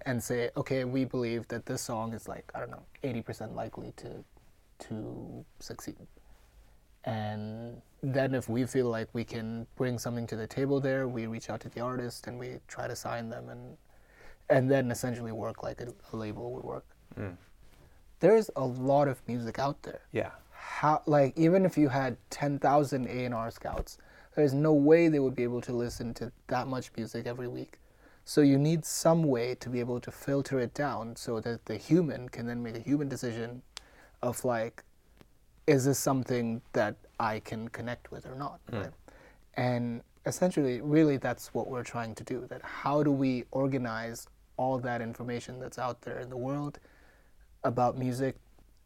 and 0.06 0.22
say, 0.22 0.50
okay, 0.56 0.84
we 0.84 1.06
believe 1.06 1.48
that 1.48 1.66
this 1.66 1.82
song 1.82 2.14
is 2.14 2.28
like 2.28 2.52
I 2.54 2.60
don't 2.60 2.72
know, 2.72 2.84
80% 3.04 3.56
likely 3.56 3.94
to 3.98 4.24
to 4.80 5.46
succeed. 5.60 5.96
And 7.06 7.82
then 8.04 8.36
if 8.36 8.50
we 8.50 8.66
feel 8.66 8.88
like 8.90 9.08
we 9.14 9.24
can 9.24 9.68
bring 9.76 9.98
something 9.98 10.28
to 10.28 10.36
the 10.36 10.48
table 10.48 10.80
there, 10.80 11.08
we 11.08 11.28
reach 11.28 11.50
out 11.50 11.62
to 11.62 11.70
the 11.70 11.80
artist 11.82 12.28
and 12.28 12.38
we 12.40 12.58
try 12.68 12.88
to 12.88 12.96
sign 12.96 13.30
them 13.30 13.50
and 13.50 13.78
and 14.52 14.70
then 14.70 14.90
essentially 14.90 15.32
work 15.32 15.62
like 15.62 15.80
a, 15.80 15.88
a 16.12 16.16
label 16.16 16.52
would 16.54 16.64
work. 16.64 16.86
Mm. 17.20 17.38
There's 18.20 18.50
a 18.56 18.66
lot 18.66 19.08
of 19.08 19.22
music 19.28 19.60
out 19.60 19.84
there 19.84 20.02
Yeah. 20.12 20.32
how 20.52 21.04
like 21.06 21.38
even 21.38 21.66
if 21.66 21.78
you 21.78 21.88
had 21.90 22.18
10,000 22.32 23.08
A&R 23.08 23.52
scouts 23.52 23.98
there's 24.36 24.54
no 24.54 24.74
way 24.74 25.08
they 25.08 25.20
would 25.20 25.36
be 25.36 25.44
able 25.44 25.62
to 25.62 25.72
listen 25.74 26.14
to 26.16 26.32
that 26.48 26.68
much 26.68 26.92
music 26.98 27.28
every 27.28 27.48
week 27.48 27.78
so 28.26 28.42
you 28.42 28.58
need 28.58 28.84
some 28.86 29.24
way 29.24 29.56
to 29.56 29.70
be 29.70 29.80
able 29.80 30.00
to 30.02 30.12
filter 30.12 30.60
it 30.60 30.74
down 30.74 31.16
so 31.16 31.40
that 31.40 31.66
the 31.66 31.78
human 31.78 32.28
can 32.30 32.46
then 32.46 32.62
make 32.62 32.76
a 32.76 32.80
human 32.80 33.08
decision 33.08 33.62
of 34.22 34.44
like 34.46 34.84
is 35.68 35.86
this 35.86 36.00
something 36.00 36.62
that 36.74 36.96
I 37.20 37.40
can 37.40 37.68
connect 37.70 38.12
with 38.12 38.26
or 38.26 38.36
not 38.36 38.60
right? 38.72 38.92
and 39.56 40.02
essentially 40.26 40.82
really 40.82 41.18
that's 41.18 41.54
what 41.54 41.68
we're 41.68 41.84
trying 41.84 42.16
to 42.16 42.24
do 42.24 42.46
that 42.50 42.62
how 42.62 43.04
do 43.04 43.12
we 43.12 43.46
organize 43.52 44.28
all 44.58 44.78
that 44.80 45.02
information 45.02 45.60
that's 45.60 45.80
out 45.80 46.02
there 46.02 46.20
in 46.20 46.30
the 46.30 46.38
world 46.38 46.80
about 47.64 47.98
music 47.98 48.36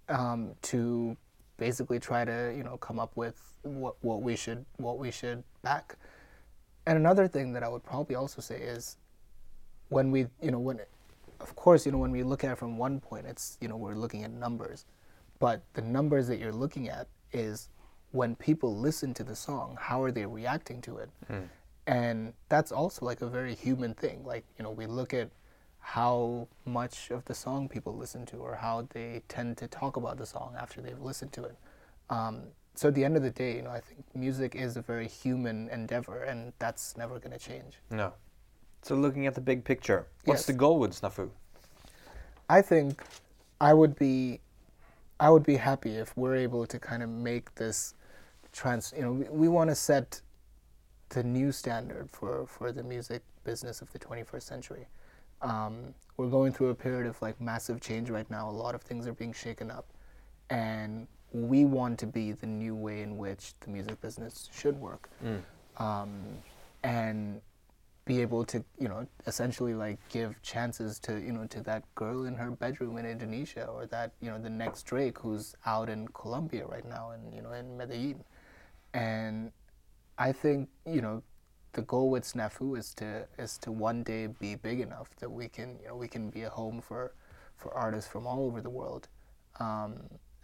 um, 0.09 0.51
to 0.61 1.15
basically 1.57 1.99
try 1.99 2.25
to 2.25 2.53
you 2.55 2.63
know 2.63 2.77
come 2.77 2.99
up 2.99 3.11
with 3.15 3.57
what 3.63 3.95
what 4.01 4.21
we 4.21 4.35
should 4.35 4.65
what 4.77 4.97
we 4.97 5.11
should 5.11 5.43
back. 5.61 5.95
And 6.85 6.97
another 6.97 7.27
thing 7.27 7.53
that 7.53 7.63
I 7.63 7.69
would 7.69 7.83
probably 7.83 8.15
also 8.15 8.41
say 8.41 8.59
is 8.59 8.97
when 9.89 10.11
we 10.11 10.27
you 10.41 10.51
know 10.51 10.59
when 10.59 10.79
of 11.39 11.55
course 11.55 11.85
you 11.85 11.91
know 11.91 11.97
when 11.97 12.11
we 12.11 12.23
look 12.23 12.43
at 12.43 12.51
it 12.51 12.57
from 12.57 12.77
one 12.77 12.99
point 12.99 13.25
it's 13.25 13.57
you 13.61 13.67
know 13.67 13.77
we're 13.77 13.95
looking 13.95 14.23
at 14.23 14.31
numbers, 14.31 14.85
but 15.43 15.57
the 15.73 15.81
numbers 15.81 16.25
that 16.29 16.38
you're 16.41 16.59
looking 16.63 16.85
at 16.97 17.05
is 17.33 17.67
when 18.12 18.33
people 18.35 18.71
listen 18.88 19.13
to 19.19 19.23
the 19.31 19.35
song 19.35 19.77
how 19.88 19.97
are 20.05 20.12
they 20.17 20.25
reacting 20.25 20.79
to 20.88 20.91
it, 21.03 21.09
and 21.85 22.33
that's 22.47 22.71
also 22.71 23.05
like 23.05 23.19
a 23.21 23.27
very 23.27 23.53
human 23.53 23.93
thing. 23.93 24.17
Like 24.33 24.45
you 24.57 24.63
know 24.63 24.71
we 24.71 24.85
look 25.00 25.12
at 25.13 25.29
how 25.97 26.47
much 26.79 26.95
of 27.12 27.25
the 27.25 27.33
song 27.45 27.67
people 27.67 27.93
listen 28.03 28.25
to 28.27 28.38
or 28.38 28.55
how 28.55 28.88
they 28.93 29.21
tend 29.27 29.57
to 29.57 29.67
talk 29.67 29.97
about 29.97 30.15
the 30.17 30.25
song 30.25 30.55
after 30.63 30.77
they've 30.81 31.01
listened 31.12 31.33
to 31.33 31.43
it. 31.43 31.55
Um, 32.09 32.35
so 32.73 32.88
at 32.88 32.95
the 32.95 33.03
end 33.03 33.17
of 33.17 33.23
the 33.23 33.29
day, 33.43 33.51
you 33.57 33.63
know, 33.63 33.69
I 33.79 33.81
think 33.81 34.00
music 34.15 34.55
is 34.55 34.77
a 34.77 34.81
very 34.81 35.09
human 35.23 35.67
endeavor, 35.77 36.23
and 36.23 36.53
that's 36.57 36.95
never 36.95 37.19
going 37.19 37.38
to 37.38 37.43
change. 37.50 37.73
No. 37.91 38.13
So 38.81 38.95
looking 38.95 39.27
at 39.27 39.35
the 39.35 39.41
big 39.41 39.65
picture, 39.65 40.08
what's 40.23 40.41
Yes. 40.43 40.45
the 40.51 40.53
goal 40.63 40.79
with 40.79 40.91
Snafu? 40.99 41.29
I 42.49 42.62
think 42.62 43.03
I 43.60 43.73
would 43.73 43.95
be, 43.99 44.39
I 45.19 45.30
would 45.30 45.43
be 45.43 45.56
happy 45.56 45.95
if 45.95 46.15
we're 46.17 46.36
able 46.36 46.65
to 46.65 46.80
kind 46.80 47.04
of 47.04 47.10
make 47.10 47.54
this 47.56 47.93
trans. 48.52 48.93
You 48.95 49.04
know, 49.04 49.12
we, 49.13 49.26
we 49.30 49.47
want 49.47 49.69
to 49.69 49.76
set 49.76 50.21
the 51.10 51.23
new 51.23 51.52
standard 51.52 52.10
for 52.12 52.45
for 52.47 52.71
the 52.71 52.84
music 52.84 53.21
business 53.43 53.82
of 53.82 53.91
the 53.91 53.99
21st 53.99 54.41
century. 54.43 54.88
Um, 55.41 55.93
we're 56.17 56.30
going 56.30 56.54
through 56.54 56.69
a 56.69 56.76
period 56.76 57.08
of 57.08 57.21
like 57.21 57.39
massive 57.41 57.82
change 57.82 58.10
right 58.10 58.30
now. 58.30 58.49
A 58.49 58.52
lot 58.52 58.76
of 58.76 58.82
things 58.82 59.08
are 59.08 59.13
being 59.13 59.34
shaken 59.34 59.69
up, 59.71 59.86
and 60.49 61.08
we 61.32 61.65
want 61.65 61.99
to 61.99 62.08
be 62.08 62.32
the 62.32 62.47
new 62.47 62.76
way 62.76 63.02
in 63.02 63.17
which 63.17 63.54
the 63.62 63.69
music 63.69 63.99
business 64.02 64.49
should 64.56 64.80
work, 64.80 65.10
um, 65.78 66.12
and 66.84 67.41
be 68.05 68.21
able 68.21 68.43
to 68.43 68.63
you 68.77 68.89
know 68.89 69.07
essentially 69.27 69.73
like 69.73 69.97
give 70.09 70.41
chances 70.41 70.99
to 70.99 71.19
you 71.21 71.31
know 71.31 71.45
to 71.47 71.61
that 71.61 71.83
girl 71.95 72.25
in 72.25 72.35
her 72.35 72.51
bedroom 72.51 72.97
in 72.97 73.05
Indonesia 73.05 73.65
or 73.65 73.85
that 73.85 74.11
you 74.19 74.29
know 74.29 74.37
the 74.37 74.49
next 74.49 74.83
Drake 74.83 75.19
who's 75.19 75.55
out 75.65 75.89
in 75.89 76.07
Colombia 76.09 76.65
right 76.65 76.87
now 76.87 77.11
and 77.11 77.33
you 77.33 77.41
know 77.41 77.53
in 77.53 77.77
Medellin, 77.77 78.23
and 78.93 79.51
I 80.17 80.31
think 80.31 80.69
you 80.85 81.01
know 81.01 81.23
the 81.71 81.81
goal 81.83 82.09
with 82.09 82.23
Snafu 82.23 82.77
is 82.77 82.93
to 82.95 83.25
is 83.37 83.57
to 83.59 83.71
one 83.71 84.03
day 84.03 84.27
be 84.27 84.55
big 84.55 84.81
enough 84.81 85.15
that 85.19 85.29
we 85.29 85.47
can 85.47 85.77
you 85.81 85.87
know 85.87 85.95
we 85.95 86.07
can 86.07 86.29
be 86.29 86.43
a 86.43 86.49
home 86.49 86.81
for 86.81 87.13
for 87.55 87.73
artists 87.73 88.09
from 88.11 88.27
all 88.27 88.45
over 88.45 88.59
the 88.59 88.69
world, 88.69 89.07
um, 89.59 89.95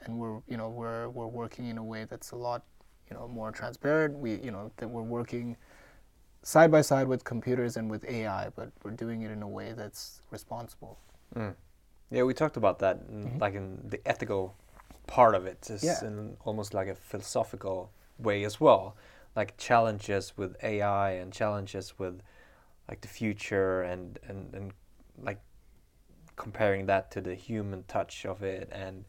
and 0.02 0.18
we're 0.18 0.40
you 0.48 0.56
know 0.56 0.70
we're 0.70 1.10
we're 1.10 1.28
working 1.28 1.68
in 1.68 1.78
a 1.78 1.84
way 1.84 2.06
that's 2.06 2.32
a 2.32 2.36
lot 2.38 2.64
you 3.10 3.18
know 3.18 3.28
more 3.28 3.52
transparent. 3.52 4.18
We 4.18 4.36
you 4.36 4.52
know 4.52 4.72
that 4.78 4.88
we're 4.88 5.04
working 5.04 5.58
side 6.44 6.72
by 6.72 6.82
side 6.82 7.08
with 7.08 7.24
computers 7.24 7.78
and 7.78 7.90
with 7.90 8.06
AI, 8.06 8.50
but 8.56 8.72
we're 8.84 8.92
doing 8.92 9.22
it 9.22 9.32
in 9.32 9.42
a 9.42 9.48
way 9.48 9.74
that's 9.74 10.22
responsible. 10.32 10.98
Mm. 11.36 11.56
Yeah, 12.12 12.24
we 12.24 12.34
talked 12.34 12.58
about 12.58 12.80
that, 12.80 13.02
in, 13.10 13.26
mm-hmm. 13.26 13.38
like 13.40 13.56
in 13.56 13.80
the 13.88 14.00
ethical 14.08 14.56
part 15.08 15.36
of 15.36 15.46
it, 15.46 15.70
is 15.70 15.84
Yeah. 15.84 16.04
in 16.06 16.38
almost 16.46 16.74
like 16.74 16.88
a 16.88 16.96
philosophical 16.96 17.92
way 18.18 18.44
as 18.44 18.60
well, 18.60 18.96
like 19.36 19.58
challenges 19.58 20.34
with 20.38 20.56
AI 20.64 21.12
and 21.12 21.32
challenges 21.32 22.00
with 22.00 22.22
like 22.88 23.02
the 23.02 23.08
future 23.08 23.84
and 23.84 24.18
and 24.28 24.54
and 24.56 24.74
like 25.22 25.40
comparing 26.36 26.88
that 26.88 27.12
to 27.12 27.22
the 27.22 27.36
human 27.36 27.84
touch 27.84 28.26
of 28.26 28.42
it 28.42 28.68
and 28.72 29.06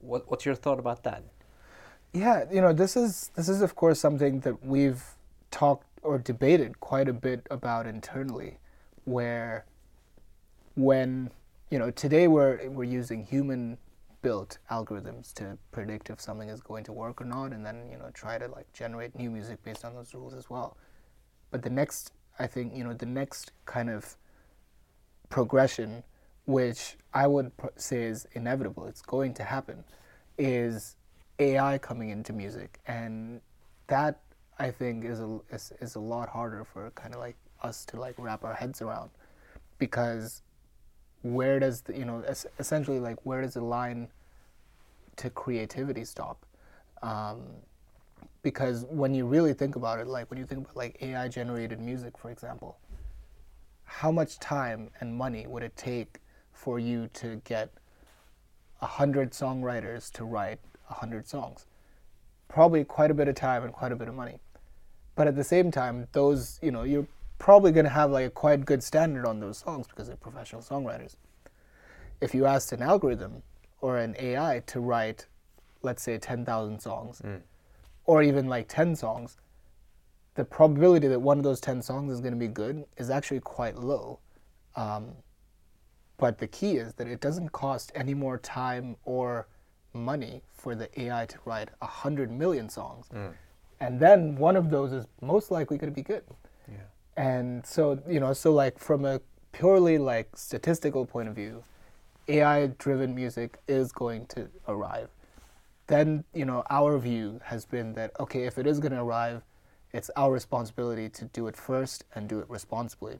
what 0.00 0.30
what's 0.30 0.44
your 0.44 0.54
thought 0.54 0.78
about 0.78 1.02
that? 1.04 1.22
Yeah, 2.12 2.44
you 2.52 2.60
know, 2.60 2.72
this 2.74 2.96
is 2.96 3.30
this 3.36 3.48
is 3.48 3.62
of 3.62 3.74
course 3.74 3.98
something 3.98 4.40
that 4.40 4.64
we've 4.64 5.02
talked 5.50 5.86
or 6.02 6.18
debated 6.18 6.80
quite 6.80 7.08
a 7.08 7.12
bit 7.12 7.46
about 7.50 7.86
internally, 7.86 8.58
where 9.04 9.64
when 10.74 11.30
you 11.70 11.78
know 11.78 11.90
today 11.90 12.28
we're 12.28 12.68
we're 12.68 12.84
using 12.84 13.24
human 13.24 13.78
built 14.22 14.58
algorithms 14.70 15.32
to 15.34 15.58
predict 15.72 16.08
if 16.08 16.20
something 16.20 16.48
is 16.48 16.60
going 16.60 16.84
to 16.84 16.92
work 16.92 17.20
or 17.20 17.24
not, 17.24 17.52
and 17.52 17.64
then 17.64 17.88
you 17.90 17.98
know 17.98 18.10
try 18.14 18.38
to 18.38 18.48
like 18.48 18.72
generate 18.72 19.16
new 19.16 19.30
music 19.30 19.62
based 19.64 19.84
on 19.84 19.94
those 19.94 20.14
rules 20.14 20.34
as 20.34 20.48
well. 20.50 20.76
But 21.52 21.62
the 21.62 21.70
next, 21.70 22.12
I 22.38 22.48
think, 22.48 22.74
you 22.74 22.82
know, 22.82 22.94
the 22.94 23.06
next 23.06 23.52
kind 23.66 23.90
of 23.90 24.16
progression, 25.28 26.02
which 26.46 26.96
I 27.14 27.26
would 27.26 27.52
say 27.76 28.04
is 28.04 28.26
inevitable, 28.32 28.86
it's 28.86 29.02
going 29.02 29.34
to 29.34 29.44
happen, 29.44 29.84
is 30.38 30.96
AI 31.38 31.76
coming 31.78 32.08
into 32.08 32.32
music, 32.32 32.80
and 32.86 33.42
that 33.88 34.20
I 34.58 34.70
think 34.70 35.04
is 35.04 35.20
a 35.20 35.40
is, 35.50 35.72
is 35.80 35.94
a 35.94 36.00
lot 36.00 36.28
harder 36.28 36.64
for 36.64 36.90
kind 36.94 37.14
of 37.14 37.20
like 37.20 37.36
us 37.62 37.84
to 37.86 37.98
like 37.98 38.14
wrap 38.18 38.44
our 38.44 38.54
heads 38.54 38.82
around, 38.82 39.10
because 39.78 40.42
where 41.22 41.58
does 41.58 41.82
the 41.82 41.96
you 41.96 42.04
know 42.04 42.22
es- 42.26 42.46
essentially 42.58 43.00
like 43.00 43.24
where 43.24 43.40
does 43.42 43.54
the 43.54 43.64
line 43.64 44.08
to 45.16 45.30
creativity 45.30 46.04
stop? 46.04 46.44
Um, 47.02 47.42
because 48.42 48.84
when 48.88 49.14
you 49.14 49.26
really 49.26 49.54
think 49.54 49.76
about 49.76 50.00
it, 50.00 50.06
like 50.06 50.28
when 50.30 50.38
you 50.38 50.46
think 50.46 50.64
about 50.64 50.76
like 50.76 50.96
AI 51.00 51.28
generated 51.28 51.80
music, 51.80 52.18
for 52.18 52.30
example, 52.30 52.78
how 53.84 54.10
much 54.10 54.38
time 54.38 54.90
and 55.00 55.14
money 55.14 55.46
would 55.46 55.62
it 55.62 55.76
take 55.76 56.18
for 56.52 56.78
you 56.78 57.08
to 57.14 57.40
get 57.44 57.70
a 58.80 58.86
hundred 58.86 59.30
songwriters 59.30 60.10
to 60.12 60.24
write 60.24 60.58
a 60.90 60.94
hundred 60.94 61.28
songs? 61.28 61.66
Probably 62.52 62.84
quite 62.84 63.10
a 63.10 63.14
bit 63.14 63.28
of 63.28 63.34
time 63.34 63.64
and 63.64 63.72
quite 63.72 63.92
a 63.92 63.96
bit 63.96 64.08
of 64.08 64.14
money. 64.14 64.38
But 65.14 65.26
at 65.26 65.36
the 65.36 65.44
same 65.44 65.70
time, 65.70 66.06
those 66.12 66.58
you 66.62 66.70
know 66.70 66.82
you're 66.82 67.06
probably 67.38 67.72
going 67.72 67.84
to 67.84 67.90
have 67.90 68.10
like 68.10 68.26
a 68.26 68.30
quite 68.30 68.64
good 68.64 68.82
standard 68.82 69.26
on 69.26 69.40
those 69.40 69.58
songs 69.58 69.86
because 69.88 70.06
they're 70.06 70.16
professional 70.16 70.60
songwriters. 70.62 71.16
If 72.20 72.34
you 72.34 72.44
asked 72.46 72.72
an 72.72 72.82
algorithm 72.82 73.42
or 73.80 73.98
an 73.98 74.14
AI 74.18 74.62
to 74.66 74.80
write, 74.80 75.26
let's 75.82 76.02
say, 76.02 76.18
ten 76.18 76.44
thousand 76.44 76.80
songs, 76.80 77.22
or 78.04 78.22
even 78.22 78.48
like 78.48 78.68
10 78.68 78.96
songs, 78.96 79.36
the 80.34 80.44
probability 80.44 81.08
that 81.08 81.20
one 81.20 81.38
of 81.38 81.44
those 81.44 81.60
10 81.60 81.82
songs 81.82 82.12
is 82.12 82.20
going 82.20 82.32
to 82.32 82.38
be 82.38 82.48
good 82.48 82.84
is 82.96 83.10
actually 83.10 83.40
quite 83.40 83.76
low. 83.76 84.18
Um, 84.76 85.12
but 86.16 86.38
the 86.38 86.46
key 86.46 86.76
is 86.76 86.94
that 86.94 87.06
it 87.06 87.20
doesn't 87.20 87.50
cost 87.52 87.92
any 87.94 88.14
more 88.14 88.38
time 88.38 88.96
or 89.04 89.46
money 89.94 90.42
for 90.52 90.74
the 90.74 90.88
AI 91.00 91.26
to 91.26 91.38
write 91.44 91.68
a 91.80 91.86
hundred 91.86 92.30
million 92.30 92.68
songs, 92.68 93.08
Mm. 93.12 93.32
and 93.80 94.00
then 94.00 94.36
one 94.36 94.56
of 94.56 94.70
those 94.70 94.92
is 94.92 95.06
most 95.20 95.50
likely 95.50 95.76
going 95.78 95.90
to 95.92 95.94
be 95.94 96.02
good. 96.02 96.24
Yeah. 96.68 96.76
And 97.16 97.64
so 97.66 97.98
you 98.08 98.20
know, 98.20 98.32
so 98.32 98.52
like 98.52 98.78
from 98.78 99.04
a 99.04 99.20
purely 99.52 99.98
like 99.98 100.36
statistical 100.36 101.04
point 101.04 101.28
of 101.28 101.34
view, 101.34 101.62
AI-driven 102.28 103.14
music 103.14 103.58
is 103.68 103.92
going 103.92 104.26
to 104.26 104.48
arrive. 104.68 105.08
Then 105.88 106.24
you 106.32 106.44
know, 106.44 106.62
our 106.70 106.98
view 106.98 107.40
has 107.44 107.64
been 107.64 107.92
that 107.94 108.12
okay, 108.20 108.44
if 108.44 108.58
it 108.58 108.66
is 108.66 108.78
going 108.78 108.92
to 108.92 109.02
arrive, 109.02 109.42
it's 109.92 110.10
our 110.16 110.32
responsibility 110.32 111.08
to 111.10 111.24
do 111.26 111.48
it 111.48 111.56
first 111.56 112.04
and 112.14 112.28
do 112.28 112.38
it 112.38 112.48
responsibly 112.48 113.18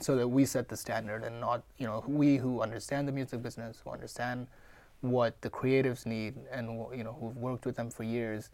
so 0.00 0.16
that 0.16 0.26
we 0.26 0.44
set 0.46 0.68
the 0.68 0.76
standard 0.76 1.22
and 1.22 1.38
not 1.38 1.62
you 1.76 1.86
know 1.86 2.02
we 2.08 2.38
who 2.38 2.60
understand 2.62 3.06
the 3.06 3.12
music 3.12 3.42
business 3.42 3.76
who 3.84 3.90
understand 3.90 4.46
what 5.02 5.40
the 5.42 5.50
creatives 5.50 6.06
need 6.06 6.34
and 6.50 6.68
you 6.96 7.04
know 7.04 7.16
who've 7.20 7.36
worked 7.36 7.66
with 7.66 7.76
them 7.76 7.90
for 7.90 8.04
years 8.04 8.50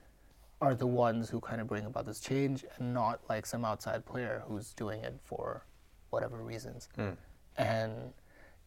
are 0.60 0.74
the 0.74 0.86
ones 0.86 1.30
who 1.30 1.40
kind 1.40 1.60
of 1.60 1.68
bring 1.68 1.84
about 1.86 2.04
this 2.04 2.18
change 2.18 2.64
and 2.76 2.92
not 2.92 3.20
like 3.28 3.46
some 3.46 3.64
outside 3.64 4.04
player 4.04 4.42
who's 4.48 4.72
doing 4.74 5.00
it 5.04 5.14
for 5.22 5.64
whatever 6.10 6.38
reasons. 6.42 6.88
And 7.56 8.12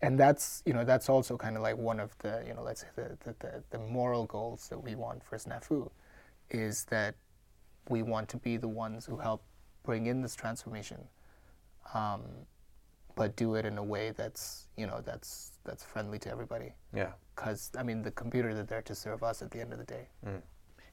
and 0.02 0.18
that's 0.20 0.64
you 0.66 0.74
know 0.74 0.86
that's 0.86 1.10
also 1.10 1.38
kind 1.38 1.58
of 1.58 1.64
like 1.64 1.78
one 1.78 2.00
of 2.00 2.18
the 2.20 2.44
you 2.48 2.54
know 2.54 2.64
let's 2.64 2.82
say 2.82 2.88
the, 2.96 3.18
the, 3.26 3.36
the, 3.40 3.64
the 3.72 3.80
moral 3.80 4.26
goals 4.26 4.68
that 4.70 4.82
we 4.82 4.96
want 4.96 5.24
for 5.24 5.38
snafu 5.38 5.90
is 6.50 6.86
that 6.86 7.16
we 7.90 8.02
want 8.04 8.30
to 8.30 8.38
be 8.38 8.58
the 8.58 8.68
ones 8.68 9.06
who 9.06 9.18
help 9.18 9.44
bring 9.84 10.06
in 10.06 10.22
this 10.22 10.36
transformation. 10.36 11.00
Um, 11.94 12.22
but 13.16 13.36
do 13.36 13.56
it 13.56 13.66
in 13.66 13.78
a 13.78 13.84
way 13.84 14.12
that's 14.12 14.68
you 14.78 14.88
know 14.88 15.02
that's 15.04 15.52
that's 15.64 15.84
friendly 15.84 16.20
to 16.20 16.30
everybody 16.30 16.74
Yeah. 16.96 17.12
because 17.36 17.72
i 17.78 17.84
mean 17.84 18.02
the 18.02 18.12
computers 18.12 18.58
are 18.58 18.64
there 18.64 18.82
to 18.84 18.96
serve 18.96 19.24
us 19.24 19.42
at 19.42 19.52
the 19.52 19.60
end 19.62 19.74
of 19.74 19.80
the 19.80 19.86
day 19.86 20.08
mm. 20.26 20.42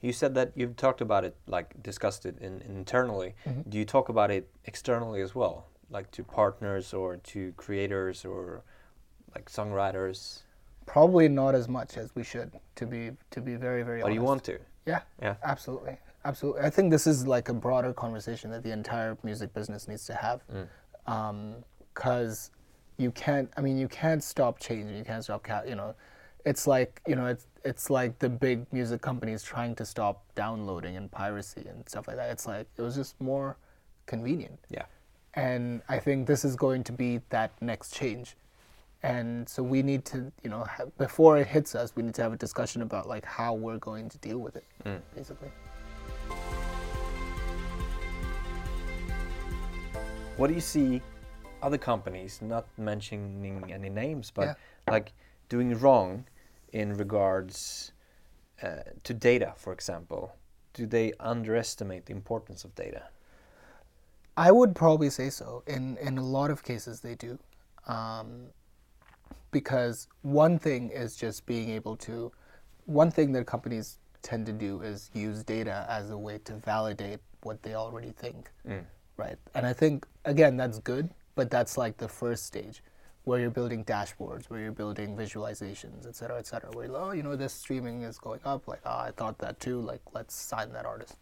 You 0.00 0.12
said 0.12 0.33
that 0.37 0.52
you've 0.54 0.76
talked 0.76 1.00
about 1.00 1.24
it, 1.24 1.35
like 1.48 1.83
discussed 1.83 2.24
it 2.24 2.38
in, 2.38 2.62
internally. 2.62 3.35
Mm-hmm. 3.44 3.68
Do 3.68 3.78
you 3.78 3.85
talk 3.85 4.09
about 4.09 4.31
it 4.31 4.48
externally 4.64 5.20
as 5.22 5.35
well, 5.35 5.66
like 5.90 6.09
to 6.12 6.22
partners 6.22 6.94
or 6.94 7.16
to 7.16 7.52
creators 7.57 8.24
or 8.24 8.62
like 9.35 9.50
songwriters? 9.50 10.42
probably 10.87 11.28
not 11.28 11.54
as 11.54 11.68
much 11.68 11.96
as 11.96 12.14
we 12.14 12.22
should 12.22 12.50
to 12.76 12.87
be 12.87 13.11
to 13.31 13.40
be 13.40 13.57
very 13.57 13.83
very 13.83 14.00
But 14.00 14.07
honest 14.07 14.14
you 14.14 14.22
want 14.22 14.44
to? 14.44 14.59
yeah 14.87 15.00
Yeah. 15.20 15.35
absolutely 15.42 15.98
absolutely 16.24 16.62
i 16.62 16.70
think 16.70 16.90
this 16.90 17.07
is 17.07 17.26
like 17.26 17.48
a 17.50 17.52
broader 17.52 17.92
conversation 17.92 18.50
that 18.52 18.62
the 18.62 18.70
entire 18.72 19.18
music 19.22 19.52
business 19.52 19.87
needs 19.87 20.07
to 20.07 20.14
have 20.14 20.40
mm. 20.48 20.66
um, 21.12 21.57
because 21.98 22.52
you 22.96 23.11
can't 23.11 23.50
i 23.56 23.61
mean 23.61 23.76
you 23.76 23.88
can't 23.88 24.22
stop 24.22 24.61
changing 24.61 24.96
you 24.96 25.04
can't 25.04 25.24
stop 25.24 25.42
ca- 25.42 25.64
you 25.66 25.74
know 25.74 25.94
it's 26.44 26.64
like 26.66 27.02
you 27.08 27.16
know 27.16 27.26
it's 27.26 27.46
it's 27.64 27.90
like 27.90 28.16
the 28.20 28.28
big 28.28 28.64
music 28.72 29.00
companies 29.02 29.42
trying 29.42 29.74
to 29.74 29.84
stop 29.84 30.22
downloading 30.37 30.96
and 30.96 31.11
piracy 31.11 31.64
and 31.68 31.87
stuff 31.88 32.06
like 32.06 32.16
that 32.16 32.30
it's 32.30 32.46
like 32.46 32.66
it 32.76 32.82
was 32.82 32.94
just 32.94 33.20
more 33.20 33.56
convenient 34.06 34.58
Yeah. 34.70 34.84
and 35.34 35.82
I 35.88 35.98
think 35.98 36.28
this 36.28 36.44
is 36.44 36.54
going 36.54 36.84
to 36.84 36.92
be 36.92 37.20
that 37.30 37.50
next 37.61 37.94
change. 37.94 38.37
And 39.04 39.48
so 39.48 39.62
we 39.62 39.82
need 39.82 40.04
to, 40.06 40.32
you 40.42 40.50
know, 40.50 40.64
ha- 40.64 40.87
before 40.96 41.38
it 41.38 41.46
hits 41.46 41.76
us, 41.76 41.94
we 41.94 42.02
need 42.02 42.14
to 42.14 42.22
have 42.22 42.32
a 42.32 42.37
discussion 42.37 42.82
about 42.82 43.06
like 43.06 43.24
how 43.24 43.54
we're 43.54 43.78
going 43.78 44.08
to 44.08 44.18
deal 44.18 44.38
with 44.38 44.56
it, 44.56 44.64
mm. 44.84 45.00
basically. 45.14 45.52
What 50.37 50.48
do 50.48 50.54
you 50.54 50.61
see 50.61 51.00
other 51.62 51.78
companies, 51.78 52.40
not 52.42 52.66
mentioning 52.76 53.70
any 53.72 53.88
names, 53.90 54.30
but 54.30 54.46
Yeah. 54.46 54.54
like 54.92 55.12
doing 55.48 55.78
wrong 55.78 56.26
in 56.72 56.94
regards 56.94 57.92
uh, 58.62 58.82
to 59.04 59.14
data, 59.14 59.52
for 59.56 59.72
example? 59.72 60.34
Do 60.72 60.86
they 60.86 61.12
underestimate 61.20 62.06
the 62.06 62.12
importance 62.12 62.64
of 62.64 62.74
data? 62.74 63.08
I 64.36 64.50
would 64.52 64.74
probably 64.74 65.10
say 65.10 65.30
so. 65.30 65.62
In 65.66 65.96
in 65.98 66.18
a 66.18 66.24
lot 66.24 66.50
of 66.50 66.62
cases, 66.62 67.00
they 67.00 67.14
do, 67.14 67.38
um, 67.86 68.46
because 69.50 70.08
one 70.22 70.58
thing 70.58 70.90
is 70.90 71.16
just 71.16 71.46
being 71.46 71.70
able 71.70 71.96
to. 71.96 72.32
One 72.86 73.10
thing 73.10 73.32
that 73.32 73.46
companies 73.46 73.98
tend 74.22 74.46
to 74.46 74.52
do 74.52 74.80
is 74.80 75.10
use 75.14 75.42
data 75.44 75.86
as 75.88 76.10
a 76.10 76.18
way 76.18 76.38
to 76.44 76.54
validate 76.54 77.20
what 77.42 77.62
they 77.62 77.74
already 77.74 78.10
think, 78.12 78.50
right? 79.16 79.36
And 79.54 79.66
I 79.66 79.72
think 79.72 80.06
again 80.24 80.56
that's 80.56 80.78
good, 80.78 81.10
but 81.38 81.51
that's 81.51 81.79
like 81.79 81.96
the 81.96 82.09
first 82.09 82.42
stage, 82.53 82.83
where 83.24 83.38
you're 83.38 83.57
building 83.59 83.85
dashboards, 83.85 84.44
where 84.51 84.61
you're 84.61 84.79
building 84.83 85.16
visualizations, 85.16 86.07
et 86.11 86.16
cetera, 86.16 86.38
et 86.38 86.46
cetera. 86.46 86.70
Where 86.72 86.88
oh, 87.03 87.12
you 87.12 87.22
know, 87.22 87.37
this 87.37 87.53
streaming 87.53 88.03
is 88.03 88.18
going 88.18 88.40
up. 88.44 88.66
Like, 88.72 88.83
oh, 88.85 88.98
I 89.09 89.12
thought 89.18 89.38
that 89.38 89.61
too. 89.61 89.81
Like, 89.81 90.03
let's 90.12 90.35
sign 90.35 90.72
that 90.72 90.85
artist 90.85 91.16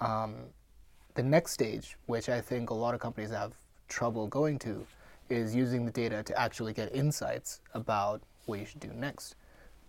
um, 0.00 0.34
the 1.14 1.22
next 1.22 1.52
stage, 1.52 1.96
which 2.06 2.28
I 2.28 2.40
think 2.40 2.70
a 2.70 2.74
lot 2.74 2.94
of 2.94 3.00
companies 3.00 3.30
have 3.30 3.52
trouble 3.88 4.26
going 4.26 4.58
to, 4.60 4.86
is 5.28 5.54
using 5.54 5.84
the 5.84 5.92
data 5.92 6.22
to 6.22 6.40
actually 6.40 6.72
get 6.72 6.94
insights 6.94 7.60
about 7.74 8.22
what 8.46 8.58
you 8.60 8.66
should 8.66 8.80
do 8.80 8.92
next. 8.94 9.36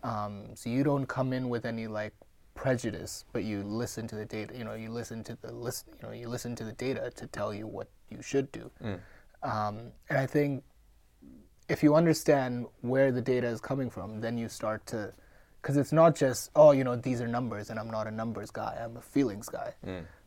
Um, 0.04 0.48
so 0.54 0.70
you 0.70 0.84
don't 0.84 1.08
come 1.08 1.34
in 1.34 1.50
with 1.50 1.65
any 1.65 1.88
like 1.88 2.13
prejudice, 2.54 3.26
but 3.34 3.44
you 3.44 3.63
listen 3.63 4.08
to 4.08 4.15
the 4.15 4.26
data. 4.26 4.54
You 4.58 4.63
know, 4.63 4.76
you 4.76 4.89
listen 4.89 5.24
to 5.26 5.38
the 5.41 5.52
list. 5.52 5.86
You 5.98 6.08
know, 6.08 6.13
you 6.13 6.28
listen 6.30 6.56
to 6.56 6.63
the 6.63 6.74
data 6.74 7.12
to 7.15 7.28
tell 7.28 7.54
you 7.54 7.68
what 7.68 7.88
you 8.10 8.22
should 8.22 8.52
do. 8.52 8.70
Mm. 8.84 9.00
Um, 9.43 9.91
and 10.10 10.17
I 10.17 10.26
think 10.26 10.63
if 11.67 11.82
you 11.84 11.95
understand 11.95 12.67
where 12.82 13.12
the 13.12 13.21
data 13.21 13.48
is 13.48 13.60
coming 13.60 13.89
from, 13.89 14.21
then 14.21 14.38
you 14.38 14.48
start 14.50 14.86
to, 14.88 15.13
because 15.62 15.78
it's 15.78 15.91
not 15.91 16.15
just 16.15 16.52
oh 16.56 16.71
you 16.71 16.84
know 16.84 16.95
these 16.95 17.21
are 17.21 17.28
numbers 17.28 17.69
and 17.71 17.80
I'm 17.80 17.89
not 17.89 18.08
a 18.08 18.12
numbers 18.12 18.52
guy, 18.52 18.78
I'm 18.84 18.98
a 18.98 19.02
feelings 19.02 19.50
guy, 19.50 19.74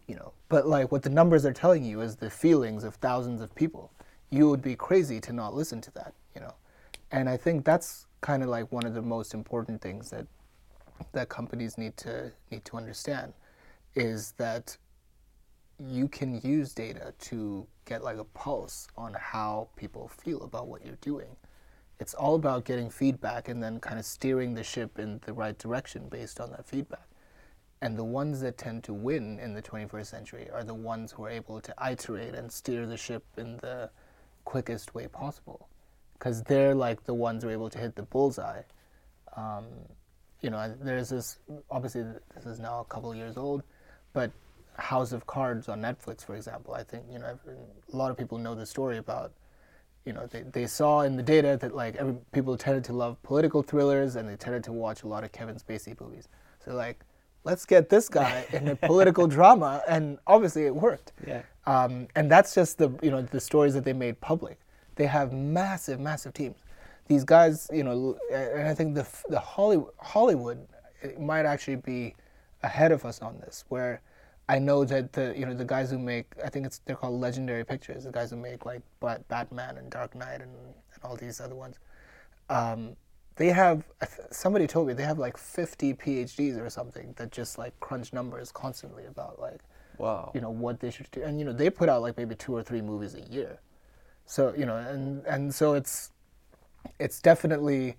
you 0.08 0.16
know. 0.16 0.32
But 0.48 0.66
like 0.66 0.90
what 0.90 1.02
the 1.02 1.10
numbers 1.10 1.46
are 1.46 1.52
telling 1.52 1.84
you 1.84 2.00
is 2.00 2.16
the 2.16 2.30
feelings 2.30 2.84
of 2.84 2.94
thousands 2.96 3.40
of 3.40 3.54
people. 3.54 3.92
You 4.30 4.48
would 4.50 4.62
be 4.62 4.74
crazy 4.76 5.20
to 5.20 5.32
not 5.32 5.54
listen 5.54 5.80
to 5.82 5.90
that, 5.92 6.12
you 6.34 6.40
know. 6.40 6.54
And 7.12 7.28
I 7.28 7.36
think 7.36 7.64
that's 7.64 8.06
kind 8.20 8.42
of 8.42 8.48
like 8.48 8.70
one 8.72 8.84
of 8.84 8.94
the 8.94 9.02
most 9.02 9.32
important 9.32 9.80
things 9.80 10.10
that 10.10 10.26
that 11.12 11.28
companies 11.28 11.78
need 11.78 11.96
to 11.98 12.32
need 12.50 12.64
to 12.64 12.76
understand 12.76 13.32
is 13.94 14.32
that 14.38 14.76
you 15.78 16.08
can 16.08 16.40
use 16.42 16.74
data 16.74 17.14
to 17.20 17.66
get 17.88 18.04
like 18.04 18.18
a 18.18 18.24
pulse 18.24 18.86
on 18.96 19.14
how 19.14 19.68
people 19.76 20.08
feel 20.08 20.42
about 20.42 20.68
what 20.68 20.84
you're 20.84 20.98
doing. 21.00 21.36
It's 21.98 22.14
all 22.14 22.36
about 22.36 22.64
getting 22.64 22.90
feedback 22.90 23.48
and 23.48 23.62
then 23.62 23.80
kind 23.80 23.98
of 23.98 24.04
steering 24.04 24.54
the 24.54 24.62
ship 24.62 24.98
in 24.98 25.20
the 25.24 25.32
right 25.32 25.58
direction 25.58 26.08
based 26.08 26.38
on 26.38 26.50
that 26.50 26.68
feedback. 26.68 27.08
And 27.80 27.96
the 27.96 28.04
ones 28.04 28.40
that 28.40 28.58
tend 28.58 28.84
to 28.84 28.92
win 28.92 29.38
in 29.38 29.54
the 29.54 29.62
21st 29.62 30.06
century 30.06 30.48
are 30.52 30.64
the 30.64 30.74
ones 30.74 31.12
who 31.12 31.24
are 31.24 31.30
able 31.30 31.60
to 31.60 31.74
iterate 31.90 32.34
and 32.34 32.52
steer 32.52 32.86
the 32.86 32.96
ship 32.96 33.24
in 33.36 33.56
the 33.58 33.90
quickest 34.44 34.94
way 34.94 35.08
possible. 35.08 35.68
Because 36.12 36.42
they're 36.42 36.74
like 36.74 37.04
the 37.04 37.14
ones 37.14 37.42
who 37.42 37.48
are 37.48 37.52
able 37.52 37.70
to 37.70 37.78
hit 37.78 37.96
the 37.96 38.02
bullseye. 38.02 38.62
Um, 39.36 39.66
you 40.40 40.50
know, 40.50 40.74
there's 40.80 41.08
this, 41.08 41.38
obviously, 41.70 42.04
this 42.34 42.46
is 42.46 42.60
now 42.60 42.80
a 42.80 42.84
couple 42.84 43.14
years 43.14 43.36
old, 43.36 43.62
but 44.12 44.30
House 44.78 45.12
of 45.12 45.26
Cards 45.26 45.68
on 45.68 45.80
Netflix, 45.80 46.24
for 46.24 46.34
example, 46.36 46.74
I 46.74 46.82
think, 46.82 47.04
you 47.10 47.18
know, 47.18 47.38
a 47.92 47.96
lot 47.96 48.10
of 48.10 48.16
people 48.16 48.38
know 48.38 48.54
the 48.54 48.66
story 48.66 48.98
about 48.98 49.32
you 50.08 50.14
know, 50.14 50.26
they, 50.26 50.42
they 50.52 50.66
saw 50.66 51.02
in 51.02 51.16
the 51.16 51.22
data 51.22 51.58
that 51.60 51.76
like 51.76 51.94
every, 51.96 52.14
people 52.32 52.56
tended 52.56 52.82
to 52.84 52.94
love 52.94 53.22
political 53.22 53.62
thrillers 53.62 54.16
and 54.16 54.26
they 54.26 54.36
tended 54.36 54.64
to 54.64 54.72
watch 54.72 55.02
a 55.02 55.06
lot 55.06 55.22
of 55.22 55.32
Kevin 55.32 55.56
Spacey 55.56 56.00
movies. 56.00 56.28
So 56.64 56.74
like, 56.74 57.04
let's 57.44 57.66
get 57.66 57.90
this 57.90 58.08
guy 58.08 58.46
in 58.52 58.68
a 58.68 58.76
political 58.76 59.26
drama, 59.26 59.82
and 59.86 60.18
obviously 60.26 60.64
it 60.64 60.74
worked. 60.74 61.12
Yeah. 61.26 61.42
Um, 61.66 62.08
and 62.14 62.30
that's 62.30 62.54
just 62.54 62.78
the 62.78 62.90
you 63.02 63.10
know 63.10 63.20
the 63.20 63.40
stories 63.40 63.74
that 63.74 63.84
they 63.84 63.92
made 63.92 64.18
public. 64.20 64.58
They 64.96 65.06
have 65.06 65.34
massive, 65.34 66.00
massive 66.00 66.32
teams. 66.32 66.56
These 67.06 67.24
guys, 67.24 67.68
you 67.70 67.84
know, 67.84 68.18
and 68.32 68.66
I 68.66 68.74
think 68.74 68.94
the 68.94 69.06
the 69.28 69.38
Hollywood 69.38 69.92
Hollywood 69.98 70.66
might 71.18 71.44
actually 71.44 71.76
be 71.76 72.14
ahead 72.62 72.92
of 72.92 73.04
us 73.04 73.20
on 73.20 73.38
this, 73.40 73.64
where 73.68 74.00
I 74.48 74.58
know 74.58 74.84
that 74.84 75.12
the 75.12 75.34
you 75.36 75.44
know 75.46 75.54
the 75.54 75.64
guys 75.64 75.90
who 75.90 75.98
make 75.98 76.26
I 76.44 76.48
think 76.48 76.64
it's 76.66 76.78
they're 76.86 76.96
called 76.96 77.20
Legendary 77.20 77.64
Pictures, 77.64 78.04
the 78.04 78.12
guys 78.12 78.30
who 78.30 78.36
make 78.36 78.64
like 78.64 78.82
Bat- 79.00 79.28
Batman 79.28 79.76
and 79.76 79.90
Dark 79.90 80.14
Knight 80.14 80.40
and, 80.40 80.50
and 80.94 81.04
all 81.04 81.16
these 81.16 81.40
other 81.40 81.54
ones. 81.54 81.78
Um, 82.48 82.96
they 83.36 83.48
have 83.48 83.84
somebody 84.30 84.66
told 84.66 84.88
me 84.88 84.94
they 84.94 85.04
have 85.04 85.18
like 85.18 85.36
50 85.36 85.94
PhDs 85.94 86.58
or 86.60 86.68
something 86.70 87.12
that 87.16 87.30
just 87.30 87.56
like 87.58 87.78
crunch 87.78 88.12
numbers 88.12 88.50
constantly 88.50 89.04
about 89.04 89.38
like 89.40 89.60
Wow. 89.98 90.30
you 90.34 90.40
know 90.40 90.50
what 90.50 90.78
they 90.80 90.90
should 90.90 91.10
do, 91.10 91.22
and 91.22 91.38
you 91.38 91.44
know 91.44 91.52
they 91.52 91.70
put 91.70 91.88
out 91.88 92.02
like 92.02 92.16
maybe 92.16 92.34
two 92.34 92.54
or 92.54 92.62
three 92.62 92.80
movies 92.80 93.14
a 93.14 93.20
year. 93.22 93.58
So 94.26 94.54
you 94.56 94.64
know, 94.64 94.76
and 94.76 95.24
and 95.26 95.54
so 95.54 95.74
it's 95.74 96.12
it's 96.98 97.20
definitely 97.20 97.96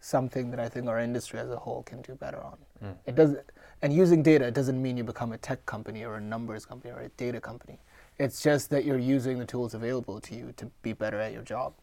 something 0.00 0.50
that 0.52 0.60
I 0.60 0.68
think 0.68 0.86
our 0.86 1.00
industry 1.00 1.40
as 1.40 1.50
a 1.50 1.56
whole 1.56 1.82
can 1.82 2.02
do 2.02 2.14
better 2.14 2.40
on. 2.40 2.58
It 3.06 3.14
doesn't, 3.16 3.40
and 3.82 3.92
using 3.92 4.22
data 4.22 4.50
doesn't 4.50 4.80
mean 4.80 4.96
you 4.96 5.04
become 5.04 5.32
a 5.32 5.38
tech 5.38 5.64
company 5.66 6.04
or 6.04 6.16
a 6.16 6.20
numbers 6.20 6.64
company 6.66 6.92
or 6.92 7.00
a 7.00 7.08
data 7.10 7.40
company. 7.40 7.78
It's 8.18 8.42
just 8.42 8.70
that 8.70 8.84
you're 8.84 8.98
using 8.98 9.38
the 9.38 9.44
tools 9.46 9.74
available 9.74 10.20
to 10.20 10.34
you 10.34 10.52
to 10.56 10.66
be 10.82 10.92
better 10.92 11.20
at 11.20 11.32
your 11.32 11.42
job. 11.42 11.74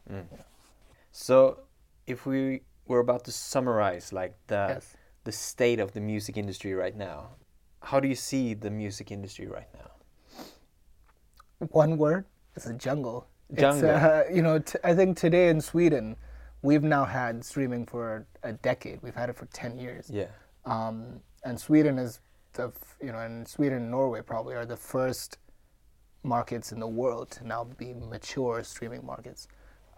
So, 1.12 1.60
if 2.08 2.26
we 2.26 2.62
were 2.88 3.00
about 3.00 3.24
to 3.26 3.32
summarize 3.32 4.12
like 4.14 4.36
the 4.48 4.66
Yes. 4.76 4.98
the 5.24 5.32
state 5.32 5.80
of 5.80 5.92
the 5.94 6.02
music 6.02 6.38
industry 6.38 6.74
right 6.74 6.96
now. 6.96 7.30
How 7.82 8.00
do 8.00 8.08
you 8.08 8.16
see 8.16 8.54
the 8.54 8.70
music 8.70 9.12
industry 9.12 9.48
right 9.48 9.68
now? 9.74 9.90
One 11.72 11.98
word: 11.98 12.26
it's 12.56 12.68
a 12.68 12.74
jungle. 12.74 13.28
Jungle. 13.54 13.90
It's, 13.90 14.04
uh, 14.04 14.24
you 14.32 14.42
know, 14.42 14.60
t- 14.60 14.78
I 14.84 14.94
think 14.94 15.18
today 15.18 15.50
in 15.50 15.62
Sweden, 15.62 16.16
we've 16.62 16.84
now 16.84 17.06
had 17.06 17.44
streaming 17.44 17.86
for 17.86 18.26
a 18.44 18.54
decade. 18.54 19.02
We've 19.02 19.16
had 19.16 19.30
it 19.30 19.36
for 19.36 19.46
ten 19.48 19.78
years. 19.80 20.10
Yeah. 20.12 20.28
Um, 20.66 21.22
and 21.46 21.60
Sweden 21.60 21.98
is 21.98 22.20
the 22.54 22.72
you 23.02 23.12
know, 23.12 23.20
and 23.20 23.48
Sweden 23.48 23.78
and 23.78 23.92
Norway 23.92 24.22
probably 24.22 24.56
are 24.56 24.66
the 24.66 24.76
first 24.76 25.38
markets 26.24 26.72
in 26.72 26.80
the 26.80 26.88
world 26.88 27.30
to 27.30 27.48
now 27.48 27.64
be 27.64 27.94
mature 27.94 28.64
streaming 28.64 29.06
markets. 29.06 29.48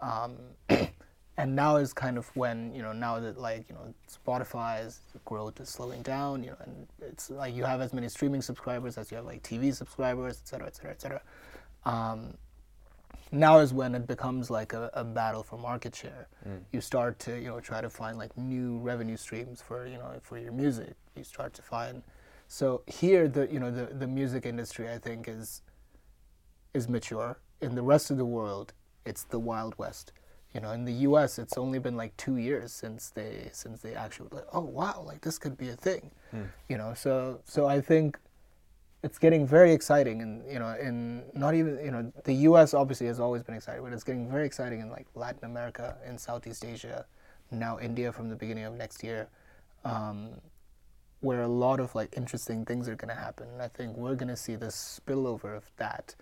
Um, 0.00 0.36
and 1.38 1.56
now 1.56 1.76
is 1.76 1.92
kind 1.92 2.18
of 2.18 2.28
when 2.36 2.74
you 2.74 2.82
know 2.82 2.92
now 2.92 3.18
that 3.18 3.38
like 3.38 3.64
you 3.68 3.74
know 3.74 3.94
Spotify's 4.08 5.00
growth 5.24 5.60
is 5.60 5.68
slowing 5.68 6.02
down, 6.02 6.44
you 6.44 6.50
know, 6.50 6.56
and 6.64 6.86
it's 7.00 7.30
like 7.30 7.54
you 7.54 7.64
have 7.64 7.80
as 7.80 7.92
many 7.92 8.08
streaming 8.08 8.42
subscribers 8.42 8.98
as 8.98 9.10
you 9.10 9.16
have 9.16 9.26
like 9.26 9.42
TV 9.42 9.74
subscribers, 9.74 10.40
et 10.42 10.48
cetera, 10.48 10.66
et 10.66 10.76
cetera, 10.76 10.90
et 10.90 11.00
cetera. 11.00 11.22
Um, 11.84 12.34
now 13.32 13.58
is 13.58 13.72
when 13.72 13.94
it 13.94 14.06
becomes 14.06 14.50
like 14.50 14.72
a, 14.72 14.90
a 14.94 15.04
battle 15.04 15.42
for 15.42 15.58
market 15.58 15.94
share. 15.94 16.28
Mm. 16.46 16.60
You 16.72 16.80
start 16.80 17.18
to 17.20 17.38
you 17.38 17.48
know 17.48 17.60
try 17.60 17.80
to 17.80 17.90
find 17.90 18.18
like 18.18 18.36
new 18.36 18.78
revenue 18.78 19.16
streams 19.16 19.60
for 19.60 19.86
you 19.86 19.98
know 19.98 20.18
for 20.22 20.38
your 20.38 20.52
music. 20.52 20.94
You 21.16 21.24
start 21.24 21.54
to 21.54 21.62
find 21.62 22.02
so 22.48 22.82
here 22.86 23.28
the 23.28 23.46
you 23.52 23.60
know 23.60 23.70
the 23.70 23.86
the 23.94 24.06
music 24.06 24.46
industry 24.46 24.90
I 24.90 24.98
think 24.98 25.28
is 25.28 25.62
is 26.74 26.88
mature. 26.88 27.38
In 27.60 27.74
the 27.74 27.82
rest 27.82 28.10
of 28.10 28.16
the 28.16 28.24
world, 28.24 28.72
it's 29.04 29.24
the 29.24 29.38
wild 29.38 29.76
west. 29.78 30.12
You 30.54 30.62
know, 30.62 30.70
in 30.70 30.86
the 30.86 30.92
U.S., 30.92 31.38
it's 31.38 31.58
only 31.58 31.78
been 31.78 31.96
like 31.96 32.16
two 32.16 32.36
years 32.36 32.72
since 32.72 33.10
they 33.10 33.50
since 33.52 33.82
they 33.82 33.94
actually 33.94 34.30
like, 34.32 34.46
oh 34.52 34.60
wow, 34.60 35.02
like 35.06 35.20
this 35.20 35.38
could 35.38 35.58
be 35.58 35.68
a 35.68 35.76
thing. 35.76 36.10
Hmm. 36.30 36.44
You 36.68 36.78
know, 36.78 36.94
so 36.94 37.40
so 37.44 37.66
I 37.66 37.80
think 37.80 38.18
it's 39.02 39.18
getting 39.18 39.46
very 39.46 39.72
exciting, 39.72 40.22
and 40.22 40.42
you 40.50 40.58
know, 40.58 40.74
in 40.80 41.24
not 41.34 41.54
even 41.54 41.78
you 41.84 41.90
know 41.90 42.12
the 42.24 42.32
U.S. 42.32 42.74
obviously 42.74 43.06
has 43.06 43.20
always 43.20 43.42
been 43.42 43.54
exciting, 43.54 43.82
but 43.82 43.92
it's 43.92 44.04
getting 44.04 44.30
very 44.30 44.46
exciting 44.46 44.80
in 44.80 44.90
like 44.90 45.06
Latin 45.14 45.44
America, 45.44 45.96
in 46.06 46.18
Southeast 46.18 46.64
Asia, 46.64 47.06
now 47.50 47.78
India 47.78 48.12
from 48.12 48.28
the 48.28 48.36
beginning 48.36 48.64
of 48.64 48.74
next 48.74 49.04
year. 49.04 49.28
Um, 49.84 50.30
where 51.20 51.42
a 51.42 51.48
lot 51.48 51.80
of 51.80 51.94
like 51.94 52.16
interesting 52.16 52.64
things 52.64 52.88
are 52.88 52.94
going 52.94 53.08
to 53.08 53.20
happen. 53.20 53.48
And 53.48 53.62
I 53.62 53.68
think 53.68 53.96
we're 53.96 54.14
going 54.14 54.28
to 54.28 54.36
see 54.36 54.54
the 54.54 54.66
spillover 54.66 55.56
of 55.56 55.70
that 55.76 56.14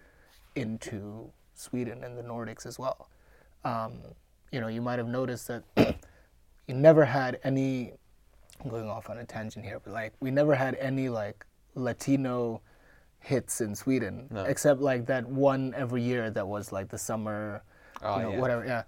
into 0.55 1.31
Sweden 1.55 2.03
and 2.03 2.17
the 2.17 2.23
Nordics 2.23 2.67
as 2.67 2.79
well. 2.79 3.09
Um, 3.65 3.99
you 4.53 4.61
know, 4.61 4.69
you 4.69 4.81
might 4.81 4.99
have 4.99 5.09
noticed 5.09 5.49
that 5.49 5.65
you 6.67 6.75
never 6.75 7.05
had 7.05 7.39
any. 7.45 7.93
I'm 8.65 8.71
going 8.71 8.89
off 8.89 9.11
on 9.11 9.19
a 9.19 9.25
tangent 9.25 9.67
here, 9.67 9.81
but 9.81 9.93
like 9.93 10.15
we 10.21 10.31
never 10.31 10.55
had 10.55 10.77
any 10.77 11.11
like 11.11 11.45
Latino 11.77 12.61
hits 13.21 13.61
in 13.61 13.75
Sweden, 13.75 14.29
No. 14.31 14.45
except 14.45 14.81
like 14.81 15.07
that 15.07 15.27
one 15.29 15.75
every 15.77 16.03
year 16.03 16.31
that 16.31 16.47
was 16.47 16.73
like 16.73 16.89
the 16.89 16.99
summer, 16.99 17.63
Oh, 18.03 18.17
you 18.17 18.23
know, 18.23 18.31
yeah. 18.33 18.39
whatever, 18.41 18.65
yeah. 18.67 18.83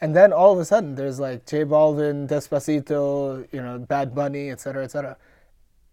And 0.00 0.16
then 0.16 0.32
all 0.32 0.52
of 0.52 0.58
a 0.58 0.64
sudden, 0.64 0.94
there's 0.94 1.20
like 1.20 1.46
J 1.46 1.64
Balvin, 1.64 2.26
Despacito, 2.28 3.46
you 3.52 3.62
know, 3.62 3.78
Bad 3.78 4.14
Bunny, 4.14 4.50
et 4.50 4.60
cetera, 4.60 4.84
et 4.84 4.90
cetera. 4.90 5.16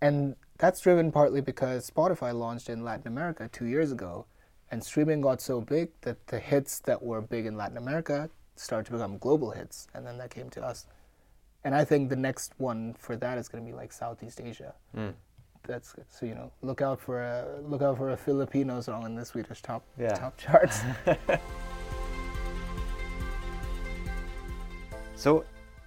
And 0.02 0.36
that's 0.58 0.82
driven 0.82 1.12
partly 1.12 1.42
because 1.42 1.90
Spotify 1.90 2.34
launched 2.34 2.70
in 2.70 2.84
Latin 2.84 3.08
America 3.08 3.50
two 3.52 3.66
years 3.66 3.92
ago, 3.92 4.26
and 4.72 4.84
streaming 4.84 5.22
got 5.22 5.42
so 5.42 5.62
big 5.62 5.90
that 6.02 6.28
the 6.28 6.40
hits 6.40 6.80
that 6.82 7.02
were 7.04 7.22
big 7.22 7.46
in 7.46 7.56
Latin 7.56 7.78
America 7.78 8.30
started 8.56 8.86
to 8.88 8.92
become 8.94 9.18
global 9.20 9.52
hits, 9.52 9.88
and 9.94 10.06
then 10.06 10.18
that 10.18 10.32
came 10.32 10.50
to 10.50 10.62
us. 10.64 10.86
And 11.64 11.76
I 11.76 11.86
think 11.86 12.10
the 12.10 12.16
next 12.16 12.54
one 12.58 12.96
for 12.98 13.16
that 13.18 13.38
is 13.38 13.48
going 13.48 13.64
to 13.64 13.70
be 13.72 13.76
like 13.76 13.92
Southeast 13.94 14.42
Asia. 14.42 14.74
Mm. 14.98 15.14
That's 15.68 15.96
so 16.10 16.26
you 16.26 16.36
know 16.36 16.52
look 16.62 16.82
out 16.82 17.00
for 17.00 17.22
a 17.22 17.60
look 17.64 17.82
out 17.82 17.98
for 17.98 18.12
a 18.12 18.18
Filipino 18.18 18.82
song 18.82 19.06
in 19.06 19.16
the 19.16 19.26
Swedish 19.26 19.62
top 19.62 19.84
Yeah. 19.98 20.14
top 20.16 20.38
charts. 20.38 20.82
So, 25.20 25.44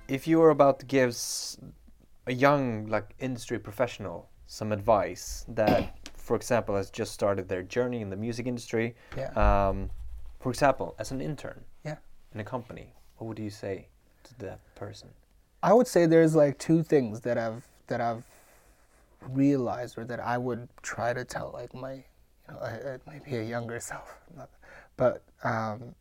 if 0.09 0.29
you 0.29 0.41
were 0.41 0.51
about 0.51 0.79
to 0.81 0.85
give 0.85 1.17
a 2.27 2.33
young 2.35 2.87
like 2.89 3.15
industry 3.19 3.59
professional 3.59 4.29
some 4.47 4.73
advice 4.73 5.47
that, 5.49 5.97
for 6.19 6.37
example, 6.37 6.77
has 6.77 6.91
just 6.91 7.13
started 7.15 7.49
their 7.49 7.63
journey 7.63 8.03
in 8.03 8.11
the 8.11 8.17
music 8.17 8.47
industry, 8.47 8.95
Yeah. 9.17 9.31
um, 9.33 9.89
for 10.39 10.51
example, 10.51 10.95
as 10.99 11.13
an 11.13 11.23
intern 11.23 11.65
yeah. 11.83 11.97
in 12.35 12.41
a 12.41 12.45
company, 12.45 12.93
what 13.17 13.27
would 13.29 13.39
you 13.39 13.49
say 13.49 13.89
to 14.25 14.39
that 14.41 14.59
person? 14.75 15.09
I 15.63 15.73
would 15.73 15.87
say 15.87 16.05
there's 16.05 16.35
like 16.35 16.59
two 16.59 16.83
things 16.83 17.23
that 17.23 17.39
I've 17.39 17.67
that 17.87 18.03
I've 18.03 18.25
realized 19.29 19.99
or 19.99 20.05
that 20.05 20.21
I 20.21 20.39
would 20.39 20.69
try 20.83 21.13
to 21.13 21.25
tell 21.25 21.51
like 21.53 21.75
my 21.75 21.95
you 21.95 22.05
know 22.49 22.59
uh, 22.59 22.99
maybe 23.07 23.37
a 23.37 23.43
younger 23.43 23.81
self, 23.81 24.19
but 24.97 25.23
um, 25.45 25.95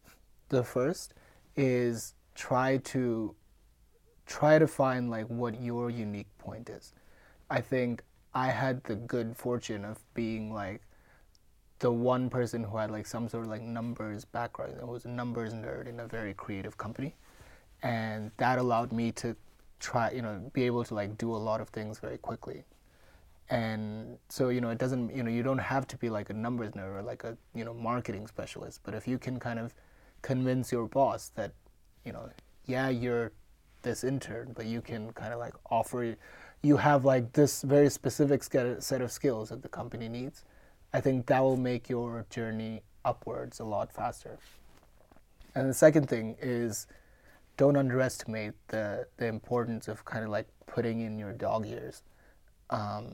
the 0.49 0.63
first 0.63 1.13
is 1.55 2.13
try 2.35 2.77
to 2.77 3.35
try 4.25 4.57
to 4.59 4.67
find 4.67 5.09
like 5.09 5.27
what 5.27 5.61
your 5.61 5.89
unique 5.89 6.37
point 6.37 6.69
is. 6.69 6.93
I 7.49 7.61
think 7.61 8.03
I 8.33 8.47
had 8.47 8.83
the 8.85 8.95
good 8.95 9.35
fortune 9.35 9.83
of 9.83 9.99
being 10.13 10.53
like 10.53 10.81
the 11.79 11.91
one 11.91 12.29
person 12.29 12.63
who 12.63 12.77
had 12.77 12.91
like 12.91 13.05
some 13.07 13.27
sort 13.27 13.43
of 13.45 13.49
like 13.49 13.61
numbers 13.61 14.23
background. 14.23 14.75
I 14.81 14.85
was 14.85 15.05
a 15.05 15.09
numbers 15.09 15.53
nerd 15.53 15.87
in 15.87 15.99
a 15.99 16.07
very 16.07 16.33
creative 16.33 16.77
company, 16.77 17.15
and 17.83 18.31
that 18.37 18.59
allowed 18.59 18.91
me 18.91 19.11
to 19.13 19.35
try, 19.79 20.11
you 20.11 20.21
know, 20.21 20.49
be 20.53 20.63
able 20.63 20.83
to 20.85 20.93
like 20.93 21.17
do 21.17 21.35
a 21.35 21.41
lot 21.49 21.59
of 21.59 21.69
things 21.69 21.99
very 21.99 22.17
quickly. 22.17 22.63
And 23.51 24.17
so 24.29 24.49
you 24.49 24.61
know, 24.61 24.69
it 24.69 24.79
doesn't, 24.79 25.15
you 25.15 25.23
know, 25.23 25.29
you 25.29 25.43
don't 25.43 25.59
have 25.59 25.85
to 25.87 25.97
be 25.97 26.09
like 26.09 26.29
a 26.29 26.33
numbers 26.33 26.71
nerd 26.71 26.95
or 26.95 27.01
like 27.01 27.23
a 27.25 27.37
you 27.53 27.65
know 27.65 27.73
marketing 27.73 28.25
specialist, 28.25 28.79
but 28.83 28.95
if 28.95 29.07
you 29.07 29.19
can 29.19 29.39
kind 29.39 29.59
of 29.59 29.73
convince 30.21 30.71
your 30.71 30.87
boss 30.87 31.29
that, 31.35 31.51
you 32.05 32.13
know, 32.13 32.29
yeah, 32.65 32.89
you're 32.89 33.33
this 33.81 34.03
intern, 34.03 34.53
but 34.55 34.65
you 34.65 34.81
can 34.81 35.11
kind 35.13 35.33
of 35.33 35.39
like 35.39 35.53
offer, 35.69 36.15
you 36.61 36.77
have 36.77 37.05
like 37.05 37.33
this 37.33 37.61
very 37.61 37.89
specific 37.89 38.43
set 38.43 39.01
of 39.01 39.11
skills 39.11 39.49
that 39.49 39.61
the 39.61 39.69
company 39.69 40.07
needs. 40.07 40.45
I 40.93 41.01
think 41.01 41.25
that 41.27 41.41
will 41.41 41.57
make 41.57 41.89
your 41.89 42.25
journey 42.29 42.81
upwards 43.03 43.59
a 43.59 43.63
lot 43.63 43.91
faster. 43.91 44.37
And 45.55 45.69
the 45.69 45.73
second 45.73 46.07
thing 46.07 46.37
is 46.41 46.87
don't 47.57 47.75
underestimate 47.75 48.53
the, 48.67 49.07
the 49.17 49.25
importance 49.25 49.87
of 49.87 50.05
kind 50.05 50.23
of 50.23 50.29
like 50.29 50.47
putting 50.67 51.01
in 51.01 51.19
your 51.19 51.33
dog 51.33 51.65
years. 51.65 52.03
Um, 52.69 53.13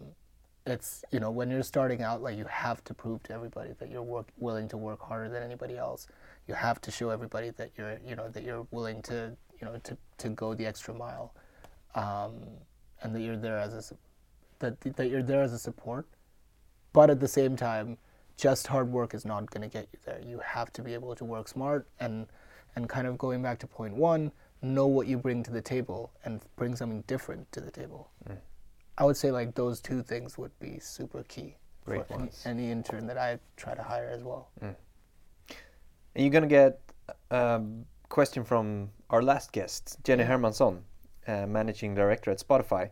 it's, 0.68 1.04
you 1.12 1.20
know, 1.20 1.32
when 1.32 1.50
you're 1.50 1.64
starting 1.64 2.02
out, 2.04 2.22
like 2.22 2.38
you 2.38 2.46
have 2.46 2.84
to 2.84 2.94
prove 2.94 3.24
to 3.24 3.34
everybody 3.34 3.72
that 3.80 3.90
you're 3.90 4.04
work, 4.04 4.28
willing 4.38 4.68
to 4.70 4.78
work 4.78 5.02
harder 5.02 5.30
than 5.30 5.42
anybody 5.42 5.78
else. 5.78 6.08
You 6.48 6.54
have 6.54 6.80
to 6.82 6.92
show 6.92 7.10
everybody 7.10 7.50
that 7.52 7.72
you're, 7.78 8.00
you 8.06 8.16
know, 8.16 8.30
that 8.30 8.44
you're 8.44 8.68
willing 8.72 9.02
to, 9.04 9.36
you 9.60 9.66
know, 9.66 9.80
to, 9.84 9.98
to 10.20 10.30
go 10.30 10.54
the 10.54 10.66
extra 10.66 10.94
mile. 10.94 11.34
Um, 11.96 12.34
and 13.02 13.16
that 13.16 13.22
you're 13.22 13.38
there 13.38 13.58
as 13.58 13.74
a, 13.74 13.96
that, 14.60 14.80
that 14.96 15.10
you're 15.10 15.24
there 15.24 15.42
as 15.42 15.54
a 15.54 15.60
support 15.60 16.08
but 16.94 17.10
at 17.10 17.20
the 17.20 17.28
same 17.28 17.56
time 17.56 17.98
just 18.38 18.68
hard 18.68 18.92
work 18.92 19.14
is 19.14 19.26
not 19.26 19.50
going 19.52 19.62
to 19.62 19.72
get 19.72 19.88
you 19.94 20.00
there 20.06 20.20
you 20.26 20.40
have 20.40 20.72
to 20.74 20.82
be 20.82 20.94
able 20.94 21.16
to 21.16 21.26
work 21.26 21.48
smart 21.48 21.88
and 22.00 22.28
and 22.76 22.90
kind 22.90 23.08
of 23.08 23.18
going 23.18 23.42
back 23.42 23.60
to 23.60 23.68
point 23.68 23.94
one 23.94 24.32
know 24.62 24.88
what 24.88 25.08
you 25.08 25.18
bring 25.18 25.44
to 25.44 25.52
the 25.52 25.62
table 25.62 26.12
and 26.26 26.42
bring 26.56 26.76
something 26.76 27.04
different 27.08 27.52
to 27.52 27.62
the 27.62 27.72
table 27.72 28.10
i 28.98 29.04
would 29.04 29.18
say 29.18 29.32
like 29.32 29.54
those 29.56 29.80
two 29.82 30.02
things 30.04 30.38
would 30.38 30.58
be 30.60 30.80
super 30.80 31.24
key 31.28 31.56
Great 31.86 32.08
for 32.08 32.14
any, 32.16 32.30
any 32.46 32.72
intern 32.72 33.08
that 33.08 33.18
i 33.18 33.40
try 33.56 33.74
to 33.74 33.84
hire 33.84 34.10
as 34.10 34.24
well 34.24 34.50
And 36.16 36.24
you're 36.26 36.32
gonna 36.32 36.48
get 36.48 36.80
a 37.32 37.62
question 38.10 38.44
from 38.44 38.90
our 39.10 39.22
last 39.22 39.52
guest, 39.52 39.98
Jenny 40.04 40.24
Hermansson, 40.24 40.82
uh, 41.28 41.46
managing 41.46 41.94
director 41.96 42.32
at 42.32 42.40
Spotify. 42.40 42.90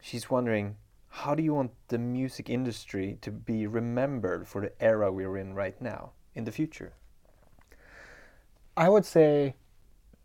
She's 0.00 0.28
wondering, 0.30 0.76
how 1.08 1.34
do 1.34 1.42
you 1.42 1.54
want 1.54 1.70
the 1.88 1.98
music 1.98 2.50
industry 2.50 3.18
to 3.22 3.30
be 3.30 3.66
remembered 3.66 4.46
for 4.46 4.60
the 4.60 4.72
era 4.82 5.10
we're 5.10 5.38
in 5.38 5.54
right 5.54 5.80
now 5.80 6.12
in 6.34 6.44
the 6.44 6.52
future? 6.52 6.92
I 8.76 8.88
would 8.88 9.06
say 9.06 9.54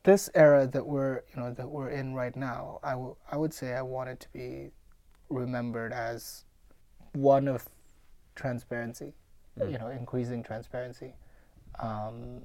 this 0.03 0.29
era 0.33 0.67
that 0.67 0.85
we're 0.85 1.21
you 1.33 1.41
know 1.41 1.53
that 1.53 1.69
we're 1.69 1.89
in 1.89 2.13
right 2.13 2.35
now, 2.35 2.79
I 2.83 2.91
w- 2.91 3.15
I 3.31 3.37
would 3.37 3.53
say 3.53 3.73
I 3.73 3.81
want 3.81 4.09
it 4.09 4.19
to 4.21 4.29
be 4.31 4.71
remembered 5.29 5.93
as 5.93 6.45
one 7.13 7.47
of 7.47 7.67
transparency, 8.35 9.13
you 9.71 9.77
know, 9.77 9.87
increasing 9.87 10.41
transparency. 10.43 11.13
Um, 11.79 12.41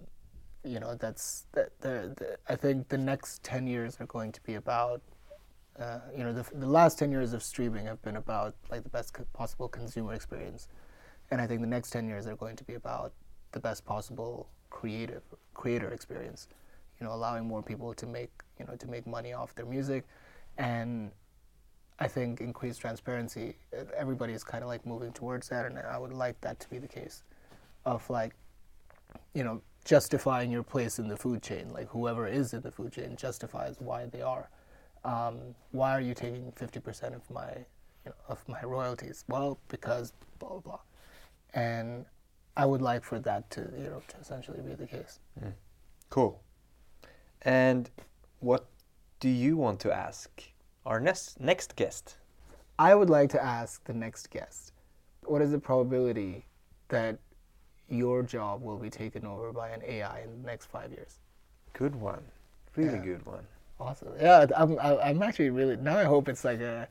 you 0.64 0.80
know, 0.80 0.94
that's 0.94 1.46
that. 1.52 1.78
The, 1.80 2.12
the, 2.16 2.38
I 2.48 2.56
think 2.56 2.88
the 2.88 2.98
next 2.98 3.42
ten 3.42 3.66
years 3.66 3.96
are 4.00 4.06
going 4.06 4.32
to 4.32 4.42
be 4.42 4.54
about. 4.54 5.02
Uh, 5.78 5.98
you 6.16 6.22
know, 6.22 6.32
the, 6.32 6.44
the 6.54 6.68
last 6.68 7.00
10 7.00 7.10
years 7.10 7.32
of 7.32 7.42
streaming 7.42 7.86
have 7.86 8.00
been 8.00 8.14
about 8.14 8.54
like 8.70 8.84
the 8.84 8.88
best 8.88 9.12
co- 9.12 9.26
possible 9.32 9.66
consumer 9.68 10.14
experience 10.14 10.68
and 11.32 11.40
i 11.40 11.46
think 11.46 11.60
the 11.60 11.66
next 11.66 11.90
10 11.90 12.06
years 12.06 12.26
are 12.26 12.36
going 12.36 12.56
to 12.56 12.64
be 12.64 12.74
about 12.74 13.12
the 13.52 13.60
best 13.60 13.84
possible 13.84 14.48
creative 14.70 15.22
creator 15.52 15.90
experience 15.90 16.48
you 17.00 17.06
know 17.06 17.12
allowing 17.12 17.46
more 17.46 17.62
people 17.62 17.94
to 17.94 18.06
make 18.06 18.30
you 18.58 18.66
know 18.66 18.76
to 18.76 18.86
make 18.86 19.06
money 19.06 19.32
off 19.32 19.54
their 19.54 19.66
music 19.66 20.04
and 20.58 21.10
I 21.98 22.08
think 22.08 22.40
increased 22.40 22.80
transparency, 22.80 23.56
everybody 23.96 24.32
is 24.32 24.42
kind 24.42 24.64
of 24.64 24.68
like 24.68 24.84
moving 24.84 25.12
towards 25.12 25.48
that, 25.48 25.64
and 25.66 25.78
I 25.78 25.96
would 25.96 26.12
like 26.12 26.40
that 26.40 26.58
to 26.60 26.68
be 26.68 26.78
the 26.78 26.88
case, 26.88 27.22
of 27.84 28.08
like, 28.10 28.34
you 29.32 29.44
know, 29.44 29.62
justifying 29.84 30.50
your 30.50 30.64
place 30.64 30.98
in 30.98 31.06
the 31.06 31.16
food 31.16 31.42
chain. 31.42 31.72
Like 31.72 31.88
whoever 31.88 32.26
is 32.26 32.52
in 32.52 32.62
the 32.62 32.72
food 32.72 32.92
chain 32.92 33.14
justifies 33.16 33.76
why 33.78 34.06
they 34.06 34.22
are. 34.22 34.48
Um, 35.04 35.54
why 35.70 35.92
are 35.92 36.00
you 36.00 36.14
taking 36.14 36.50
fifty 36.52 36.80
percent 36.80 37.14
of 37.14 37.30
my, 37.30 37.50
you 38.04 38.10
know, 38.10 38.14
of 38.28 38.42
my 38.48 38.62
royalties? 38.62 39.24
Well, 39.28 39.58
because 39.68 40.12
blah 40.40 40.48
blah 40.48 40.60
blah, 40.60 40.80
and 41.52 42.06
I 42.56 42.66
would 42.66 42.82
like 42.82 43.04
for 43.04 43.20
that 43.20 43.50
to 43.50 43.60
you 43.78 43.84
know 43.84 44.02
to 44.08 44.16
essentially 44.20 44.60
be 44.62 44.74
the 44.74 44.86
case. 44.86 45.20
Cool. 46.10 46.40
And 47.44 47.90
what 48.40 48.66
do 49.20 49.28
you 49.28 49.56
want 49.56 49.80
to 49.80 49.92
ask 49.92 50.30
our 50.86 51.00
next 51.00 51.40
next 51.40 51.76
guest? 51.76 52.16
I 52.78 52.94
would 52.94 53.10
like 53.10 53.30
to 53.30 53.42
ask 53.42 53.84
the 53.84 53.94
next 53.94 54.30
guest, 54.30 54.72
what 55.24 55.40
is 55.42 55.50
the 55.52 55.58
probability 55.58 56.46
that 56.88 57.18
your 57.88 58.22
job 58.22 58.62
will 58.62 58.78
be 58.78 58.90
taken 58.90 59.24
over 59.26 59.52
by 59.52 59.68
an 59.70 59.82
AI 59.86 60.20
in 60.22 60.42
the 60.42 60.46
next 60.46 60.66
five 60.66 60.90
years? 60.90 61.20
Good 61.72 61.94
one. 61.94 62.22
Really 62.76 62.98
Yeah. 62.98 63.04
good 63.04 63.26
one. 63.26 63.46
Awesome. 63.80 64.08
Yeah, 64.20 64.46
I'm, 64.56 64.78
I'm 64.78 65.22
actually 65.22 65.50
really 65.50 65.76
now. 65.76 65.98
I 65.98 66.04
hope 66.04 66.28
it's 66.28 66.44
like 66.44 66.60
a, 66.60 66.88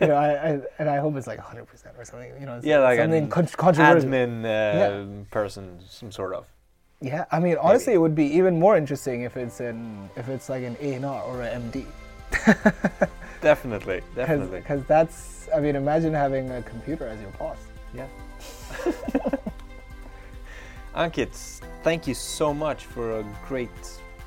you 0.00 0.06
know, 0.08 0.14
I, 0.14 0.28
I 0.32 0.60
and 0.78 0.88
I 0.88 0.98
hope 0.98 1.16
it's 1.16 1.26
like 1.26 1.38
100 1.38 1.64
percent 1.66 1.94
or 1.98 2.04
something. 2.04 2.32
You 2.38 2.46
know, 2.46 2.60
Yeah, 2.62 2.78
like 2.80 2.98
something 2.98 3.24
an 3.24 3.30
con- 3.30 3.46
controversial. 3.46 4.10
Admin 4.10 4.44
uh, 4.44 4.78
Yeah. 4.78 5.24
person, 5.30 5.78
some 5.88 6.12
sort 6.12 6.34
of. 6.34 6.46
Yeah, 7.00 7.26
I 7.30 7.38
mean, 7.38 7.56
honestly, 7.60 7.92
it 7.92 7.98
would 7.98 8.14
be 8.16 8.26
even 8.26 8.58
more 8.58 8.76
interesting 8.76 9.22
if 9.22 9.36
it's 9.36 9.60
an 9.60 10.10
if 10.16 10.28
it's 10.28 10.48
like 10.48 10.64
an 10.64 10.76
A 10.80 10.94
and 10.94 11.04
R 11.04 11.22
or 11.22 11.42
an 11.42 11.70
MD. 11.70 11.86
Definitely, 13.40 14.02
definitely. 14.16 14.58
Because 14.58 14.82
that's, 14.86 15.48
I 15.54 15.60
mean, 15.60 15.76
imagine 15.76 16.12
having 16.12 16.50
a 16.50 16.60
computer 16.62 17.06
as 17.06 17.20
your 17.20 17.30
boss. 17.32 17.56
Yeah. 17.94 18.06
Ankit, 20.96 21.60
thank 21.84 22.08
you 22.08 22.14
so 22.14 22.52
much 22.52 22.86
for 22.86 23.20
a 23.20 23.24
great. 23.46 23.70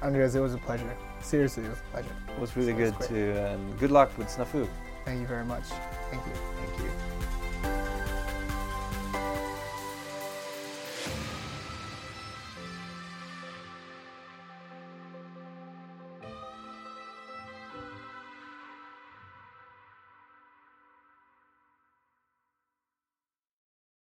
Andreas, 0.02 0.36
it 0.36 0.40
was 0.40 0.54
a 0.54 0.58
pleasure. 0.60 0.96
Seriously, 1.22 1.66
it 1.66 1.70
was 1.70 1.80
a 1.80 1.92
pleasure. 1.92 2.16
It 2.30 2.40
was 2.40 2.56
really 2.56 2.72
Sounds 2.72 2.98
good 2.98 3.10
great. 3.10 3.36
to. 3.36 3.46
And 3.48 3.80
good 3.80 3.92
luck 3.92 4.18
with 4.18 4.28
Snafu. 4.28 4.66
Thank 5.04 5.20
you 5.20 5.28
very 5.28 5.46
much. 5.46 5.66
Thank 6.10 6.26
you. 6.26 6.34
Thank 6.34 6.80
you. 6.80 7.11